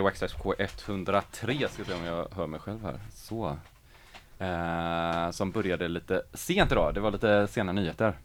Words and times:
Waxxax 0.00 0.34
K103 0.34 1.68
ska 1.68 1.84
se 1.84 1.94
om 1.94 2.04
jag 2.04 2.28
hör 2.32 2.46
mig 2.46 2.60
själv 2.60 2.82
här. 2.82 3.00
Så. 3.14 3.56
Eh, 4.38 5.30
som 5.30 5.50
började 5.50 5.88
lite 5.88 6.22
sent 6.34 6.72
idag, 6.72 6.94
det 6.94 7.00
var 7.00 7.10
lite 7.10 7.46
sena 7.46 7.72
nyheter. 7.72 8.18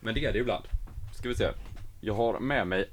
Men 0.00 0.14
det 0.14 0.24
är 0.24 0.32
det 0.32 0.38
ibland. 0.38 0.64
Ska 1.14 1.28
vi 1.28 1.34
se. 1.34 1.48
Jag 2.00 2.14
har 2.14 2.38
med 2.38 2.66
mig 2.66 2.88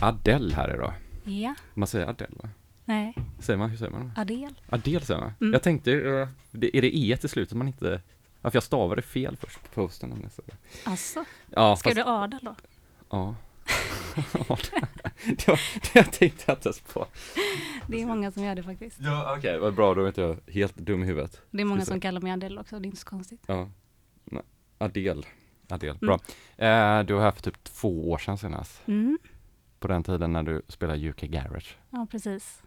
Adele 0.00 0.54
här 0.54 0.74
idag. 0.74 0.92
Ja, 1.24 1.54
Man 1.74 1.86
säger 1.86 2.06
Adele 2.06 2.34
va? 2.42 2.48
nej, 2.84 3.14
Säger 3.40 3.58
man, 3.58 3.70
hur 3.70 3.76
säger 3.76 3.92
man? 3.92 4.12
Adel. 4.16 4.54
Adele 4.70 5.00
säger 5.00 5.20
man. 5.20 5.32
Mm. 5.40 5.52
Jag 5.52 5.62
tänkte, 5.62 5.92
eh, 5.92 6.28
det- 6.50 6.76
är 6.76 6.82
det 6.82 6.96
E 6.96 7.16
till 7.20 7.28
slutet 7.28 7.56
man 7.56 7.66
inte... 7.66 8.00
Ja, 8.42 8.50
för 8.50 8.56
jag 8.56 8.62
stavade 8.62 9.02
fel 9.02 9.36
först 9.36 9.62
på 9.62 9.68
posten. 9.82 10.12
om 10.12 10.20
jag 10.22 10.32
säger. 10.32 10.54
Alltså, 10.84 11.24
Ja, 11.50 11.76
ska 11.76 11.88
fast, 11.90 11.96
du 11.96 12.02
Adel 12.02 12.38
då? 12.42 12.54
Ja. 13.10 13.34
Det, 15.26 15.48
var, 15.48 15.60
det 15.74 15.94
jag 15.94 16.12
tänkte 16.12 16.44
jag 16.46 16.56
inte 16.56 16.68
ens 16.68 16.80
på. 16.80 17.06
Det 17.86 18.02
är 18.02 18.06
många 18.06 18.30
som 18.32 18.42
gör 18.44 18.54
det 18.54 18.62
faktiskt. 18.62 18.96
Ja, 19.00 19.34
okej, 19.38 19.58
vad 19.58 19.74
bra, 19.74 19.94
då 19.94 20.02
är 20.02 20.06
inte 20.08 20.20
jag 20.20 20.36
helt 20.52 20.76
dum 20.76 21.02
i 21.02 21.06
huvudet. 21.06 21.40
Det 21.50 21.60
är 21.60 21.64
många 21.64 21.84
som 21.84 22.00
kallar 22.00 22.20
mig 22.20 22.32
Adele 22.32 22.60
också, 22.60 22.78
det 22.78 22.82
är 22.84 22.86
inte 22.86 22.98
så 23.00 23.06
konstigt. 23.06 23.40
Ja. 23.46 23.68
Nej, 24.24 24.42
Adel. 24.78 25.26
Adel, 25.68 25.88
Mm. 25.90 25.98
bra. 26.00 26.14
Eh, 26.66 27.04
du 27.04 27.14
var 27.14 27.20
här 27.22 27.30
för 27.30 27.42
typ 27.42 27.64
två 27.64 28.10
år 28.10 28.18
sedan 28.18 28.38
senast. 28.38 28.82
Mm, 28.88 29.18
På 29.78 29.88
den 29.88 30.02
tiden 30.02 30.32
när 30.32 30.42
du 30.42 30.62
spelade 30.68 31.08
UK 31.08 31.20
Garage. 31.20 31.76
ja 31.90 32.06
precis. 32.10 32.62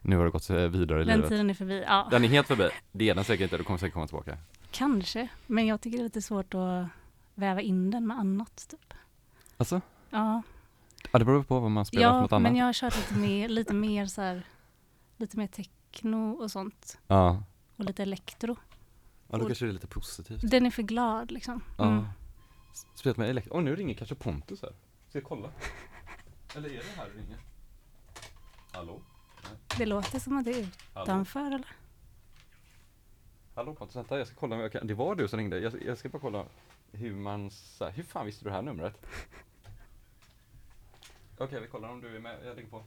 Nu 0.00 0.16
har 0.16 0.24
du 0.24 0.30
gått 0.30 0.50
eh, 0.50 0.56
vidare 0.56 1.02
i 1.02 1.04
Den 1.04 1.16
livet. 1.16 1.28
tiden 1.30 1.50
är 1.50 1.54
förbi. 1.54 1.84
Ja, 1.86 2.08
Den 2.10 2.24
är 2.24 2.28
helt 2.28 2.46
förbi. 2.46 2.68
Det 2.92 3.10
är 3.10 3.14
den 3.14 3.24
säkert 3.24 3.42
inte, 3.44 3.56
du 3.56 3.64
kommer 3.64 3.78
säkert 3.78 3.94
komma 3.94 4.06
tillbaka. 4.06 4.38
kanske. 4.70 5.28
Men 5.46 5.66
jag 5.66 5.80
tycker 5.80 5.98
det 5.98 6.02
är 6.02 6.04
lite 6.04 6.22
svårt 6.22 6.54
att 6.54 6.86
väva 7.34 7.60
in 7.60 7.90
den 7.90 8.06
med 8.06 8.18
annat. 8.18 8.66
Typ. 8.70 8.94
Alltså? 9.56 9.80
Ja, 10.14 10.42
Ja, 11.12 11.18
det 11.18 11.24
beror 11.24 11.42
på 11.42 11.60
vad 11.60 11.70
man 11.70 11.84
spelar 11.84 12.08
för 12.10 12.14
ja 12.16 12.20
något 12.20 12.32
annat. 12.32 12.42
men 12.42 12.56
jag 12.56 12.66
har 12.66 12.72
kört 12.72 12.96
lite 12.96 13.14
mer, 13.14 13.48
lite 13.48 13.74
mer 13.74 14.06
så 14.06 14.22
här, 14.22 14.42
lite 15.16 15.36
mer 15.36 15.46
techno 15.46 16.30
och 16.42 16.50
sånt. 16.50 16.98
Ja. 17.06 17.42
Och 17.76 17.84
lite 17.84 18.02
elektro. 18.02 18.56
Ja, 19.28 19.38
då 19.38 19.46
kanske 19.46 19.64
det 19.64 19.70
är 19.70 19.72
lite 19.72 19.86
positivt. 19.86 20.50
Den 20.50 20.66
är 20.66 20.70
för 20.70 20.82
glad 20.82 21.30
liksom. 21.30 21.62
Ja. 21.78 21.84
Mm. 21.92 22.04
Spelat 22.94 23.16
med 23.16 23.30
elektro. 23.30 23.54
Åh, 23.54 23.62
nu 23.62 23.76
ringer 23.76 23.94
kanske 23.94 24.14
Pontus 24.14 24.62
här. 24.62 24.72
Ska 25.08 25.18
jag 25.18 25.24
kolla? 25.24 25.48
Eller 26.56 26.68
är 26.68 26.72
det 26.74 26.96
här 26.96 27.08
det 27.14 27.20
ringer? 27.22 27.38
Hallå? 28.72 29.00
Det 29.78 29.86
låter 29.86 30.18
som 30.18 30.38
att 30.38 30.44
det 30.44 30.50
är 30.60 30.68
Hallå? 30.94 31.04
utanför 31.04 31.46
eller? 31.46 31.66
Hallå 33.54 33.74
Pontus, 33.74 33.96
vänta 33.96 34.18
jag 34.18 34.26
ska 34.26 34.36
kolla 34.36 34.54
om 34.56 34.60
jag 34.62 34.72
kan. 34.72 34.86
Det 34.86 34.94
var 34.94 35.14
du 35.14 35.28
som 35.28 35.38
ringde. 35.38 35.58
Jag, 35.58 35.82
jag 35.86 35.98
ska 35.98 36.08
bara 36.08 36.18
kolla 36.18 36.44
hur 36.92 37.14
man, 37.14 37.50
så 37.50 37.84
här, 37.84 37.92
hur 37.92 38.02
fan 38.02 38.26
visste 38.26 38.44
du 38.44 38.50
det 38.50 38.56
här 38.56 38.62
numret? 38.62 39.06
Okej, 41.38 41.60
vi 41.60 41.66
kollar 41.66 41.88
om 41.88 42.00
du 42.00 42.16
är 42.16 42.20
med. 42.20 42.36
Jag 42.46 42.56
lägger 42.56 42.68
på. 42.68 42.82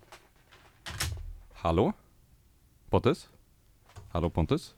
Hallå? 1.54 1.94
Pontus? 2.90 3.30
Hallå 4.12 4.30
Pontus? 4.30 4.76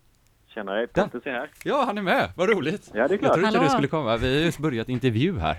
Tjenare, 0.47 0.87
Pontus 0.87 1.25
är 1.25 1.31
här. 1.31 1.49
Ja, 1.63 1.83
han 1.85 1.97
är 1.97 2.01
med! 2.01 2.31
Vad 2.35 2.49
roligt! 2.49 2.91
Ja, 2.93 2.93
det 2.93 2.99
är 2.99 3.09
Jag 3.09 3.19
klart. 3.19 3.33
trodde 3.33 3.47
inte 3.47 3.63
du 3.63 3.69
skulle 3.69 3.87
komma. 3.87 4.17
Vi 4.17 4.35
har 4.37 4.45
just 4.45 4.59
börjat 4.59 4.89
intervju 4.89 5.39
här. 5.39 5.57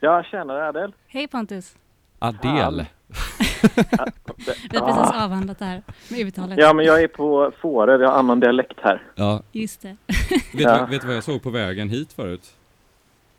Ja, 0.00 0.22
tjenare 0.22 0.68
Adel. 0.68 0.92
Hej 1.06 1.28
Pontus! 1.28 1.76
Adel. 2.18 2.86
Vi 4.70 4.78
har 4.78 4.86
precis 4.86 5.14
avhandlat 5.22 5.58
det 5.58 5.64
här 5.64 5.82
med 6.10 6.20
uttalet. 6.20 6.58
Ja, 6.58 6.72
men 6.74 6.84
jag 6.84 7.02
är 7.02 7.08
på 7.08 7.52
Fårö, 7.60 7.96
vi 7.96 8.04
har 8.04 8.12
annan 8.12 8.40
dialekt 8.40 8.78
här. 8.82 9.02
Ja, 9.14 9.42
Just 9.52 9.82
det. 9.82 9.96
vet, 10.08 10.38
Ja. 10.52 10.84
du, 10.84 10.90
vet 10.90 11.00
du 11.00 11.06
vad 11.06 11.16
jag 11.16 11.24
såg 11.24 11.42
på 11.42 11.50
vägen 11.50 11.88
hit 11.88 12.12
förut? 12.12 12.54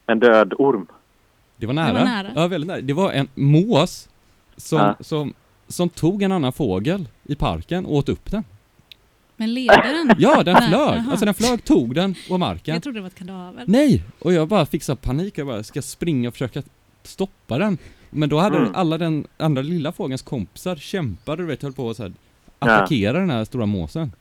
En 0.05 0.19
död 0.19 0.53
orm. 0.57 0.87
Det 1.57 1.65
var 1.65 1.73
nära. 1.73 1.93
var 1.93 2.05
nära. 2.05 2.31
Ja, 2.35 2.47
väldigt 2.47 2.67
nära. 2.67 2.81
Det 2.81 2.93
var 2.93 3.11
en 3.11 3.27
mås 3.35 4.09
som, 4.57 4.79
Ja. 4.79 4.95
som, 4.99 5.33
som 5.67 5.89
tog 5.89 6.23
en 6.23 6.31
annan 6.31 6.53
fågel 6.53 7.07
i 7.23 7.35
parken 7.35 7.85
och 7.85 7.95
åt 7.95 8.09
upp 8.09 8.31
den. 8.31 8.43
Men 9.39 9.53
leder 9.53 9.93
den? 10.07 10.15
Ja, 10.19 10.43
den 10.43 10.53
Nej, 10.59 10.67
flög. 10.69 10.79
jaha. 10.97 11.05
Alltså 11.11 11.25
den 11.25 11.33
flög, 11.33 11.63
tog 11.63 11.95
den 11.95 12.15
på 12.27 12.37
marken. 12.37 12.73
Jag 12.73 12.83
trodde 12.83 12.97
det 12.97 13.01
var 13.01 13.07
ett 13.07 13.15
kadaver. 13.15 13.63
Nej! 13.67 14.03
Och 14.19 14.33
jag 14.33 14.47
bara 14.47 14.65
fick 14.65 14.83
så 14.83 14.95
panik. 14.95 15.37
Jag 15.37 15.47
bara, 15.47 15.63
ska 15.63 15.81
springa 15.81 16.27
och 16.27 16.33
försöka 16.33 16.63
stoppa 17.03 17.57
den. 17.57 17.77
Men 18.09 18.29
då 18.29 18.39
hade 18.39 18.57
Mm. 18.57 18.75
alla 18.75 18.97
den 18.97 19.27
andra 19.37 19.61
lilla 19.61 19.91
fågelns 19.91 20.21
kompisar 20.21 20.75
kämpade, 20.75 21.41
du 21.43 21.47
vet, 21.47 21.61
höll 21.63 21.73
på 21.73 21.89
att 21.89 21.97
så 21.97 22.03
här, 22.03 22.13
attackera 22.59 23.19
den 23.19 23.29
här 23.29 23.45
stora 23.45 23.65
måsen. 23.65 24.11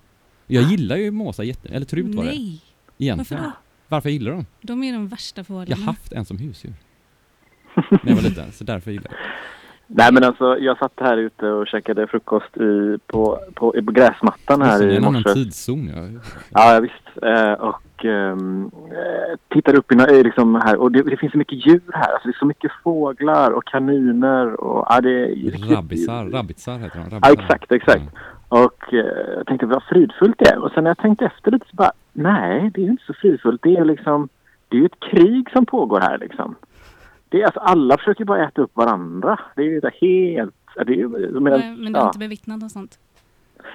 Jag 0.47 0.63
gillar 0.63 0.97
ju 0.97 1.11
måsar 1.11 1.45
jätte... 1.45 1.69
Eller 1.69 1.87
trut 1.87 2.15
var 2.15 2.25
det. 2.25 2.31
Nej, 2.31 2.61
Egentligen. 2.99 3.19
varför 3.19 3.35
då? 3.37 3.53
Varför 3.89 4.09
jag 4.09 4.13
gillar 4.15 4.31
dem? 4.31 4.47
De 4.63 4.85
är 4.85 4.93
de 4.93 5.09
värsta 5.09 5.39
Jag 5.39 5.47
fåglarna. 5.47 5.77
har 5.83 5.87
haft 5.93 6.13
en 6.13 6.25
som 6.25 6.39
husdjur. 6.39 6.75
När 7.91 7.99
jag 8.03 8.15
var 8.15 8.23
liten, 8.23 8.53
så 8.53 8.65
därför 8.65 8.91
gillar 8.91 9.11
jag 9.11 9.19
Nej, 9.89 10.13
men 10.13 10.25
alltså 10.25 10.59
jag 10.59 10.79
satt 10.79 10.93
här 10.97 11.17
ute 11.17 11.47
och 11.47 11.67
käkade 11.67 12.07
frukost 12.07 12.57
i, 12.57 12.99
på, 13.07 13.39
på, 13.55 13.73
på 13.87 13.93
gräsmattan 13.93 14.63
här 14.63 14.71
Just 14.71 14.81
det. 14.81 14.87
Det 14.87 14.93
är 14.93 14.95
i 14.95 14.97
en 14.97 15.05
annan 15.05 15.23
morse. 15.27 15.35
tidszon, 15.35 15.91
ja. 15.97 16.21
Ja, 16.55 16.75
ja, 16.75 16.81
visst. 16.81 17.23
Eh, 17.23 17.53
och 17.53 18.05
ehm, 18.05 18.71
eh, 18.91 19.39
tittar 19.49 19.75
upp 19.75 19.93
i 19.93 19.95
na- 19.95 20.23
liksom 20.25 20.55
här 20.55 20.77
och 20.77 20.93
det, 20.93 21.03
det 21.03 21.17
finns 21.17 21.33
så 21.33 21.39
mycket 21.39 21.67
djur 21.67 21.81
här. 21.93 22.13
Alltså 22.13 22.29
det 22.29 22.35
är 22.35 22.39
så 22.39 22.47
mycket 22.47 22.73
fåglar 22.85 23.51
och 23.51 23.65
kaniner 23.65 24.61
och 24.61 24.87
ja, 24.89 25.01
det 25.01 25.11
är 25.11 25.75
Rabbisar, 25.75 26.25
rabbitsar 26.25 26.79
heter 26.79 26.99
de. 26.99 27.05
Ja, 27.11 27.17
Rabbitsar. 27.17 27.33
exakt, 27.45 27.73
exakt. 27.73 28.05
Och 28.49 28.95
eh, 28.95 29.35
jag 29.37 29.47
tänkte 29.47 29.67
vad 29.67 29.83
fridfullt 29.83 30.39
det 30.39 30.49
är. 30.49 30.59
Och 30.59 30.71
sen 30.73 30.85
när 30.85 30.91
jag 30.91 30.99
tänkte 30.99 31.25
efter 31.27 31.51
lite 31.51 31.67
så 31.71 31.77
bara, 31.77 31.93
nej, 32.13 32.71
det 32.75 32.81
är 32.81 32.87
inte 32.91 33.05
så 33.07 33.13
fridfullt. 33.15 33.63
Det 33.63 33.77
är 33.77 33.85
liksom, 33.85 34.29
det 34.69 34.77
är 34.77 34.81
ju 34.81 34.87
ett 34.87 35.01
krig 35.11 35.51
som 35.53 35.67
pågår 35.67 36.01
här 36.01 36.19
liksom. 36.19 36.55
Det 37.29 37.43
är 37.43 37.45
alltså, 37.45 37.61
alla 37.61 37.99
försöker 37.99 38.25
bara 38.25 38.49
äta 38.49 38.63
upp 38.63 38.77
varandra. 38.77 39.41
Det 39.57 39.63
är 39.63 39.67
ju 39.67 39.81
helt, 40.01 40.55
det 40.75 40.93
är 40.93 40.97
ju, 40.97 41.31
jag 41.33 41.43
menar, 41.43 41.59
Men, 41.59 41.83
men 41.83 41.93
du 41.93 41.99
har 41.99 42.05
ja. 42.05 42.09
inte 42.09 42.19
bevittnat 42.19 42.61
något 42.61 42.73
sånt? 42.73 42.99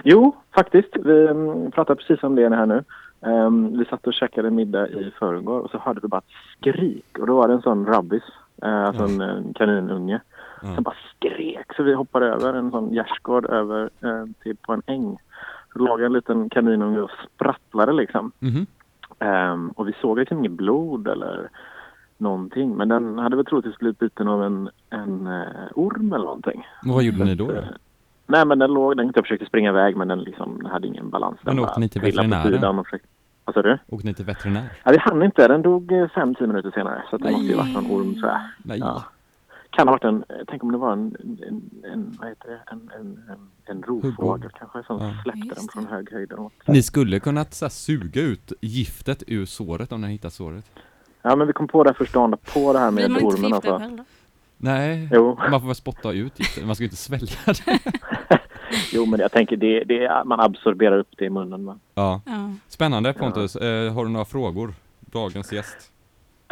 Jo, 0.04 0.36
faktiskt. 0.56 0.90
Vi 0.96 1.28
um, 1.28 1.72
pratade 1.72 2.02
precis 2.02 2.24
om 2.24 2.36
det 2.36 2.56
här 2.56 2.66
nu. 2.66 2.84
Ehm, 3.22 3.78
vi 3.78 3.86
satt 3.86 4.08
och 4.08 4.14
käkade 4.14 4.50
middag 4.50 4.88
i 4.88 5.12
förrgår 5.20 5.60
och 5.60 5.72
så 5.72 5.78
hörde 5.78 6.00
vi 6.04 6.08
bara 6.08 6.18
ett 6.18 6.58
skrik. 6.58 7.18
Och 7.20 7.28
då 7.28 7.36
var 7.36 7.48
det 7.48 7.54
en 7.54 7.62
sån 7.62 7.86
rabbis, 7.86 8.24
uh, 8.66 8.86
alltså 8.86 9.04
en, 9.04 9.22
en 9.22 9.54
kaninunge. 9.54 10.22
Ja. 10.62 10.76
som 10.76 10.84
bara 10.84 10.96
skrek 11.16 11.74
så 11.76 11.84
vi 11.84 11.94
hoppade 11.94 12.26
över 12.26 12.54
en 12.54 12.72
sån 12.72 12.94
gärdsgård 12.94 13.46
över 13.46 13.90
eh, 14.02 14.26
till 14.44 14.58
på 14.58 14.74
en 14.74 14.82
äng. 14.86 15.18
Så 15.74 15.80
låg 15.80 16.02
en 16.02 16.14
liten 16.14 16.50
kaninunge 16.50 17.00
och 17.00 17.12
sprattlade 17.36 17.94
liksom. 17.94 18.32
Mhm. 18.40 18.66
Ehm, 19.20 19.70
och 19.70 19.88
vi 19.88 19.94
såg 20.02 20.20
liksom 20.20 20.40
inget 20.40 20.52
blod 20.52 21.08
eller 21.08 21.50
någonting. 22.22 22.76
Men 22.78 22.88
den 22.90 23.18
hade 23.20 23.36
väl 23.36 23.46
troligtvis 23.46 23.78
blivit 23.78 24.00
biten 24.00 24.28
av 24.28 24.44
en, 24.44 24.70
en 24.90 25.28
eh, 25.28 25.44
orm 25.76 26.14
eller 26.14 26.26
någonting. 26.26 26.68
Men 26.84 26.94
vad 26.94 27.04
gjorde 27.04 27.24
ni 27.24 27.36
då? 27.36 27.48
då? 27.48 27.54
Eh, 27.54 27.64
Nej 28.28 28.46
men 28.46 28.60
den 28.60 28.74
låg, 28.74 28.98
den 28.98 29.12
jag 29.16 29.24
försökte 29.26 29.46
springa 29.46 29.70
iväg 29.70 29.96
men 29.98 30.08
den 30.08 30.20
liksom 30.20 30.66
hade 30.72 30.88
ingen 30.88 31.10
balans. 31.10 31.38
Den 31.44 31.56
Men 31.56 31.64
åkte 31.66 31.80
ni 31.80 31.90
till 31.90 32.02
veterinären? 32.02 32.52
sidan 32.52 32.80
och 32.80 32.86
försökte- 32.86 33.08
Vad 33.46 33.54
sa 33.56 33.62
du? 33.62 33.78
Åkte 33.90 34.08
ni 34.08 34.14
till 34.14 34.26
veterinär? 34.26 34.70
Ja, 34.84 34.92
vi 34.92 34.98
hann 34.98 35.24
inte. 35.24 35.48
Den 35.48 35.62
dog 35.62 35.92
eh, 35.92 36.08
fem, 36.10 36.36
tio 36.36 36.48
minuter 36.48 36.72
senare. 36.72 37.04
Så 37.10 37.18
det 37.18 37.24
Nej. 37.24 37.34
måste 37.34 37.48
ju 37.48 37.56
varit 37.58 37.74
någon 37.74 37.92
orm 37.92 38.14
tror 38.14 38.28
jag. 38.30 38.40
Nej. 38.58 38.80
Ja. 38.80 39.04
Kan 39.70 39.88
ha 39.88 39.92
varit 39.92 40.04
en, 40.04 40.24
tänk 40.48 40.64
om 40.64 40.72
det 40.72 40.78
var 40.78 40.94
en, 40.94 41.16
en, 41.48 41.62
en 41.94 42.18
vad 42.20 42.30
heter 42.30 42.50
det, 42.50 42.60
en, 42.72 42.92
en, 43.00 43.20
en, 43.30 43.48
en 43.78 43.84
rovfågel 43.84 44.50
kanske 44.60 44.84
som 44.84 45.02
Ja. 45.02 45.14
släppte 45.24 45.56
den 45.56 45.68
från 45.74 45.86
hög 45.88 46.12
höjd. 46.12 46.32
Ni 46.68 46.84
skulle 46.84 47.20
kunna 47.20 47.46
så 47.46 47.66
här, 47.66 47.70
suga 47.70 48.22
ut 48.22 48.54
giftet 48.62 49.24
ur 49.28 49.46
såret 49.46 49.92
om 49.92 50.02
ni 50.02 50.08
hittar 50.08 50.30
såret. 50.30 50.66
Ja, 51.22 51.36
men 51.36 51.48
vi 51.48 51.54
kom 51.54 51.68
på 51.68 51.84
det 51.84 51.94
första 51.94 52.20
dagen 52.20 52.38
på 52.54 52.74
det 52.74 52.80
här 52.80 52.92
med 52.92 53.12
ormen 53.12 53.54
alltså. 53.54 53.78
då? 53.78 54.04
Nej, 54.58 55.10
Jo. 55.12 55.38
man 55.52 55.60
får 55.62 55.68
väl 55.68 55.76
spotta 55.76 56.12
ut 56.12 56.40
giftet. 56.40 56.66
Man 56.66 56.76
ska 56.76 56.84
ju 56.84 56.88
inte 56.88 56.96
svälja 56.98 57.36
det. 57.46 57.80
Jo, 58.94 59.06
men 59.06 59.20
jag 59.20 59.32
tänker 59.32 59.58
det, 59.58 59.84
det 59.84 60.06
är, 60.06 60.24
man 60.24 60.40
absorberar 60.40 60.98
upp 61.00 61.08
det 61.18 61.26
i 61.26 61.30
munnen. 61.30 61.66
Va? 61.66 61.80
Ja. 61.96 62.22
Ja. 62.26 62.52
Spännande 62.68 63.14
Pontus. 63.14 63.56
Eh, 63.56 63.94
har 63.94 64.06
du 64.06 64.12
några 64.12 64.26
frågor? 64.26 64.74
Dagens 65.00 65.52
gäst. 65.54 65.92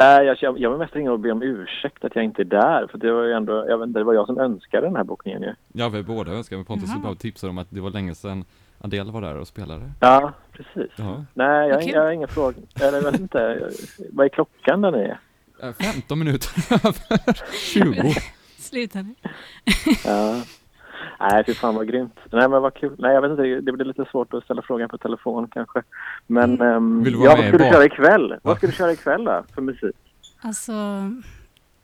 Äh, 0.00 0.06
jag, 0.06 0.36
jag, 0.40 0.58
jag 0.60 0.70
vill 0.70 0.78
mest 0.78 0.96
ringa 0.96 1.12
och 1.12 1.20
be 1.20 1.32
om 1.32 1.42
ursäkt 1.42 2.04
att 2.04 2.14
jag 2.14 2.24
inte 2.24 2.42
är 2.42 2.44
där. 2.44 2.86
För 2.90 2.98
det 2.98 3.12
var 3.12 3.22
ju 3.24 3.32
ändå, 3.32 3.52
jag 3.68 3.78
vet 3.78 3.86
inte, 3.86 4.00
det 4.00 4.04
var 4.04 4.14
jag 4.14 4.26
som 4.26 4.38
önskade 4.38 4.86
den 4.86 4.96
här 4.96 5.04
bokningen 5.04 5.42
ju. 5.42 5.54
Ja, 5.72 5.88
vi 5.88 6.02
båda 6.02 6.32
önskar, 6.32 6.56
men 6.56 6.64
Pontus 6.64 6.90
Jaha. 6.90 7.00
bara 7.02 7.14
tipsade 7.14 7.50
om 7.50 7.58
att 7.58 7.66
det 7.70 7.80
var 7.80 7.90
länge 7.90 8.14
sedan 8.14 8.44
Adele 8.80 9.12
var 9.12 9.20
där 9.20 9.36
och 9.36 9.48
spelade. 9.48 9.90
Ja, 10.00 10.32
precis. 10.52 10.92
Ja. 10.96 11.24
Nej, 11.34 11.68
jag, 11.68 11.82
kul. 11.82 11.90
jag 11.90 12.02
har 12.02 12.10
ingen 12.10 12.28
fråga. 12.28 12.56
Eller 12.80 13.02
jag 13.02 13.12
vet 13.12 13.20
inte. 13.20 13.70
Vad 14.12 14.24
är 14.26 14.28
klockan 14.28 14.80
där 14.80 14.90
ni 14.90 14.98
är? 14.98 15.20
Eh, 15.62 15.72
15 15.72 16.18
minuter 16.18 16.50
över 16.86 17.38
20. 17.72 18.14
Sluta 18.58 19.02
nu. 19.02 19.14
Ja. 20.04 20.42
Nej, 21.20 21.44
fy 21.46 21.54
fan 21.54 21.74
vad 21.74 21.88
grymt. 21.88 22.18
Nej, 22.32 22.48
men 22.48 22.62
vad 22.62 22.74
kul. 22.74 22.94
Nej, 22.98 23.14
jag 23.14 23.22
vet 23.22 23.30
inte. 23.30 23.42
Det 23.42 23.72
blir 23.72 23.84
lite 23.84 24.04
svårt 24.10 24.34
att 24.34 24.44
ställa 24.44 24.62
frågan 24.62 24.88
på 24.88 24.98
telefon 24.98 25.48
kanske. 25.48 25.82
Men 26.26 26.60
ehm, 26.60 27.04
Vill 27.04 27.12
du 27.12 27.18
vara 27.18 27.30
ja, 27.30 27.36
med 27.36 27.52
vad 27.52 27.60
ska 27.60 27.64
i 27.64 27.68
du 27.68 27.74
köra 27.74 27.84
ikväll? 27.84 28.30
Va? 28.30 28.38
Vad 28.42 28.56
ska 28.56 28.66
du 28.66 28.72
köra 28.72 28.92
ikväll 28.92 29.24
då 29.24 29.44
för 29.54 29.62
musik? 29.62 29.96
Alltså, 30.40 30.72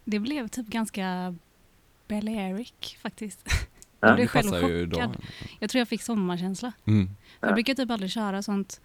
det 0.05 0.19
blev 0.19 0.49
typ 0.49 0.67
ganska 0.67 1.35
Balearic 2.09 2.97
faktiskt. 3.03 3.49
Ja, 4.07 4.11
Jag 4.11 4.17
blev 4.17 4.27
det 4.27 4.61
själv 4.61 4.91
chockad. 4.91 5.17
Jag 5.59 5.71
tror 5.71 5.79
jag 5.81 5.89
fick 5.89 6.03
sommarkänsla. 6.03 6.73
Mm. 6.85 7.11
Ja. 7.41 7.47
Jag 7.47 7.55
brukar 7.55 7.75
typ 7.75 7.91
aldrig 7.91 8.11
köra 8.11 8.43
sånt. 8.43 8.81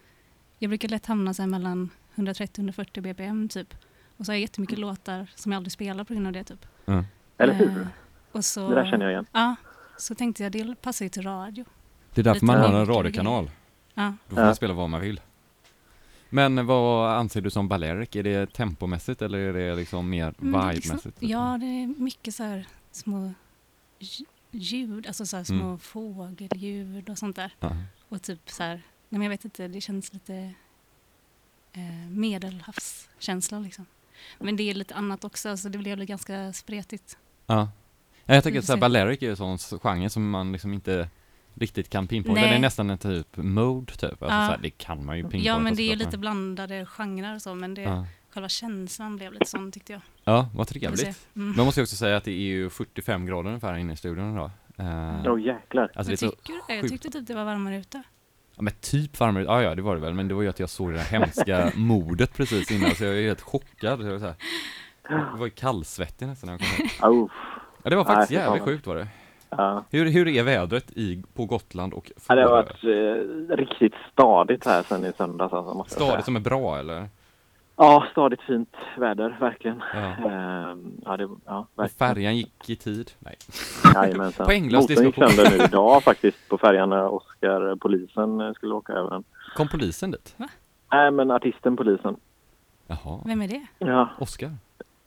Jag 0.59 0.69
brukar 0.69 0.89
lätt 0.89 1.05
hamna 1.05 1.33
så 1.33 1.47
mellan 1.47 1.89
130-140 2.15 3.01
bpm 3.01 3.49
typ. 3.49 3.73
Och 4.17 4.25
så 4.25 4.31
har 4.31 4.35
jag 4.35 4.41
jättemycket 4.41 4.79
låtar 4.79 5.27
som 5.35 5.51
jag 5.51 5.57
aldrig 5.57 5.71
spelar 5.71 6.03
på 6.03 6.13
grund 6.13 6.27
av 6.27 6.33
det 6.33 6.43
typ. 6.43 6.65
Eller 7.37 7.53
hur? 7.53 7.81
Eh, 7.81 7.87
och 8.31 8.45
så, 8.45 8.69
Det 8.69 8.75
där 8.75 8.91
känner 8.91 9.05
jag 9.05 9.11
igen. 9.11 9.25
Ja, 9.31 9.55
så 9.97 10.15
tänkte 10.15 10.43
jag 10.43 10.51
det 10.51 10.81
passar 10.81 11.05
ju 11.05 11.09
till 11.09 11.21
radio. 11.23 11.65
Det 12.13 12.21
är 12.21 12.23
därför 12.23 12.35
Lite 12.35 12.45
man 12.45 12.61
har 12.71 12.79
en 12.79 12.85
radiokanal. 12.85 13.51
Ja. 13.93 14.13
Då 14.27 14.35
får 14.35 14.39
Ja. 14.43 14.45
man 14.45 14.55
spela 14.55 14.73
vad 14.73 14.89
man 14.89 15.01
vill. 15.01 15.21
Men 16.29 16.65
vad 16.65 17.11
anser 17.11 17.41
du 17.41 17.49
som 17.49 17.67
Balearic? 17.67 18.15
Är 18.15 18.23
det 18.23 18.53
tempomässigt 18.53 19.21
eller 19.21 19.37
är 19.37 19.53
det 19.53 19.75
liksom 19.75 20.09
mer 20.09 20.33
det 20.37 20.57
är 20.57 20.73
liksom- 20.73 20.97
vibe-mässigt? 20.97 21.17
Ja, 21.19 21.57
det 21.59 21.65
är 21.65 21.87
mycket 22.01 22.35
så 22.35 22.43
här 22.43 22.65
små 22.91 23.33
ljud, 24.51 25.07
alltså 25.07 25.25
så 25.25 25.37
här 25.37 25.43
små 25.43 25.63
Mm. 25.65 25.79
fågelljud 25.79 27.09
och 27.09 27.17
sånt 27.17 27.35
där. 27.35 27.53
Ja. 27.59 27.75
Och 28.09 28.21
typ 28.21 28.49
så 28.49 28.63
här, 28.63 28.73
nej 28.75 28.81
men 29.09 29.21
jag 29.21 29.29
vet 29.29 29.45
inte, 29.45 29.67
det 29.67 29.81
känns 29.81 30.13
lite 30.13 30.53
eh, 31.73 32.09
medelhavskänsla 32.09 33.59
liksom. 33.59 33.85
Men 34.39 34.55
det 34.55 34.63
är 34.63 34.73
lite 34.73 34.95
annat 34.95 35.23
också, 35.23 35.57
så 35.57 35.69
det 35.69 35.77
blev 35.77 36.05
ganska 36.05 36.53
spretigt. 36.53 37.17
Ja. 37.47 37.69
Ja, 38.25 38.33
jag 38.35 38.43
tänker 38.43 38.61
så 38.61 38.71
här. 38.73 38.79
Balearic 38.79 39.21
är 39.21 39.25
ju 39.25 39.29
en 39.31 39.57
sån 39.57 39.79
genre 39.79 40.09
som 40.09 40.29
man 40.29 40.51
liksom 40.51 40.73
inte 40.73 41.09
riktigt 41.53 41.89
kan 41.89 42.07
pinpointa. 42.07 42.41
Den 42.41 42.53
är 42.53 42.59
nästan 42.59 42.89
en 42.89 42.97
typ 42.97 43.37
mode 43.37 43.93
typ. 43.93 44.03
Alltså, 44.03 44.25
Ja. 44.25 44.29
så 44.47 44.51
här, 44.51 44.59
det 44.61 44.69
kan 44.69 45.05
man 45.05 45.17
ju 45.17 45.23
pinpointa. 45.23 45.47
Ja, 45.47 45.59
men 45.59 45.75
det 45.75 45.81
är 45.83 45.89
ju 45.89 45.95
lite 45.95 46.17
blandade 46.17 46.85
genrer 46.85 47.35
och 47.35 47.41
så, 47.41 47.55
men 47.55 47.73
det, 47.73 47.81
Ja. 47.81 48.05
Själva 48.33 48.49
känslan 48.49 49.15
blev 49.15 49.33
lite 49.33 49.45
sån 49.45 49.71
tyckte 49.71 49.93
jag. 49.93 50.01
ja, 50.23 50.49
vad 50.55 50.67
trevligt. 50.67 51.03
Mm. 51.03 51.17
Men 51.33 51.53
jag 51.57 51.65
måste 51.65 51.79
ju 51.79 51.83
också 51.83 51.95
säga 51.95 52.17
att 52.17 52.23
det 52.23 52.31
är 52.31 52.35
ju 52.45 52.69
45 52.69 53.25
grader 53.25 53.47
ungefär 53.49 53.77
inne 53.77 53.93
i 53.93 53.95
studion 53.97 54.33
idag. 54.33 54.49
Eh, 54.77 55.31
Åh 55.31 55.41
jäklar. 55.41 55.91
Alltså 55.95 56.11
det 56.11 56.21
är 56.21 56.25
Men 56.25 56.31
så 56.31 56.31
tycker 56.31 56.53
du? 56.67 56.75
Jag 56.75 56.89
tyckte 56.89 57.09
typ 57.09 57.27
det 57.27 57.33
var 57.35 57.43
varmare 57.45 57.77
ute. 57.77 58.03
Ja 58.55 58.61
men 58.61 58.73
typ 58.81 59.19
varmare, 59.19 59.43
ja 59.43 59.61
ja 59.63 59.75
det 59.75 59.81
var 59.81 59.95
det 59.95 60.01
väl, 60.01 60.13
men 60.13 60.27
det 60.27 60.33
var 60.33 60.41
ju 60.41 60.49
att 60.49 60.59
jag 60.59 60.69
såg 60.69 60.91
det 60.91 60.97
där 60.97 61.03
hemska 61.03 61.71
mordet 61.75 62.33
precis 62.33 62.71
innan 62.71 62.95
så 62.95 63.03
jag 63.03 63.17
är 63.17 63.21
helt 63.27 63.41
chockad. 63.41 63.99
Så 63.99 64.05
jag, 64.05 64.11
var 64.11 64.19
så 64.19 64.25
här, 64.25 64.35
jag 65.09 65.37
var 65.37 65.45
ju 65.45 65.51
kallsvettig 65.51 66.27
nästan 66.27 66.47
när 66.47 66.53
jag 66.53 66.59
kom 66.59 66.85
hit. 66.85 67.03
Oh, 67.03 67.31
Ja 67.83 67.89
det 67.89 67.95
var 67.95 68.05
Nej, 68.05 68.15
faktiskt 68.15 68.39
fan. 68.41 68.47
jävligt 68.47 68.63
sjukt 68.63 68.87
var 68.87 68.95
det. 68.95 69.07
ja. 69.49 69.83
Hur, 69.89 70.05
hur 70.05 70.27
är 70.27 70.43
vädret 70.43 70.91
i, 70.91 71.23
på 71.33 71.45
Gotland 71.45 71.93
och 71.93 72.11
Ja, 72.27 72.35
det 72.35 72.41
har 72.43 72.49
varit 72.49 72.83
eh, 72.83 73.55
riktigt 73.57 73.93
stadigt 74.11 74.65
här 74.65 74.83
sen 74.83 75.05
i 75.05 75.11
söndags 75.17 75.53
alltså, 75.53 75.77
jag. 75.77 75.91
Stadigt 75.91 76.25
som 76.25 76.35
är 76.35 76.39
bra 76.39 76.79
eller? 76.79 77.09
Ja, 77.81 78.07
stadigt 78.11 78.41
fint 78.41 78.75
väder, 78.97 79.37
verkligen. 79.39 79.83
Ja. 79.93 79.99
Ehm, 79.99 81.01
ja, 81.05 81.17
det, 81.17 81.29
ja, 81.45 81.59
Och 81.59 81.79
verkligen. 81.79 81.97
färjan 82.15 82.37
gick 82.37 82.69
i 82.69 82.75
tid? 82.75 83.11
Nej. 83.19 83.35
Jajamensan. 83.95 84.45
Poänglös 84.47 84.89
Motorn 84.89 85.05
gick 85.05 85.15
sönder 85.15 85.57
nu 85.57 85.63
idag 85.65 86.03
faktiskt 86.03 86.49
på 86.49 86.57
färjan 86.57 86.89
när 86.89 87.07
Oskar, 87.13 87.75
polisen, 87.75 88.41
eh, 88.41 88.53
skulle 88.53 88.73
åka 88.73 88.93
över 88.93 89.09
den. 89.09 89.23
Kom 89.55 89.67
polisen 89.67 90.11
dit? 90.11 90.35
Nej, 90.91 91.11
men 91.11 91.31
artisten, 91.31 91.77
polisen. 91.77 92.15
Jaha, 92.87 93.19
Vem 93.25 93.41
är 93.41 93.47
det? 93.47 93.67
Ja, 93.77 94.09
Oskar? 94.19 94.51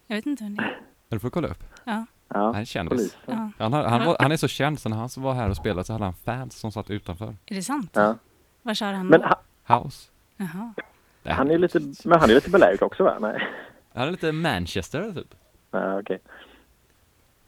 Jag 0.07 0.17
vet 0.17 0.27
inte 0.27 0.45
vem 0.45 0.57
det 0.57 0.63
är. 0.63 0.81
Du 1.09 1.19
får 1.19 1.31
kolla 1.31 1.49
upp? 1.49 1.65
Ja, 1.85 2.07
ja 2.29 2.39
Han 2.47 2.55
är 2.57 2.65
kändis. 2.65 3.17
ja. 3.27 3.51
Han, 3.59 3.73
har, 3.73 3.85
han, 3.85 4.05
var, 4.07 4.17
han 4.21 4.33
är 4.33 4.37
så 4.37 4.49
känd 4.49 4.81
så 4.81 4.89
när 4.89 4.97
han 4.97 5.09
var 5.17 5.35
här 5.35 5.51
och 5.51 5.57
spelade 5.57 5.85
så 5.85 5.93
hade 5.93 6.05
han 6.05 6.15
fans 6.15 6.61
som 6.61 6.73
satt 6.73 6.91
utanför. 6.91 7.35
Är 7.47 7.55
det 7.55 7.63
sant? 7.63 7.91
Ja. 7.93 8.15
Var 8.63 8.75
kör 8.75 8.93
han 8.93 9.07
Men 9.07 9.23
han, 9.23 9.83
House. 9.83 10.11
Jaha. 10.37 10.75
Här- 11.25 11.33
han 11.35 11.51
är 11.51 11.59
lite, 11.59 11.81
men 12.05 12.21
han 12.21 12.31
är 12.31 12.35
lite 12.35 12.51
belägg 12.51 12.83
också 12.83 13.05
va? 13.05 13.19
Nej, 13.21 13.49
Han 13.95 14.09
är 14.09 14.11
lite 14.13 14.33
Manchester 14.33 15.13
typ. 15.13 15.35
Nej 15.71 15.99
okej. 15.99 16.19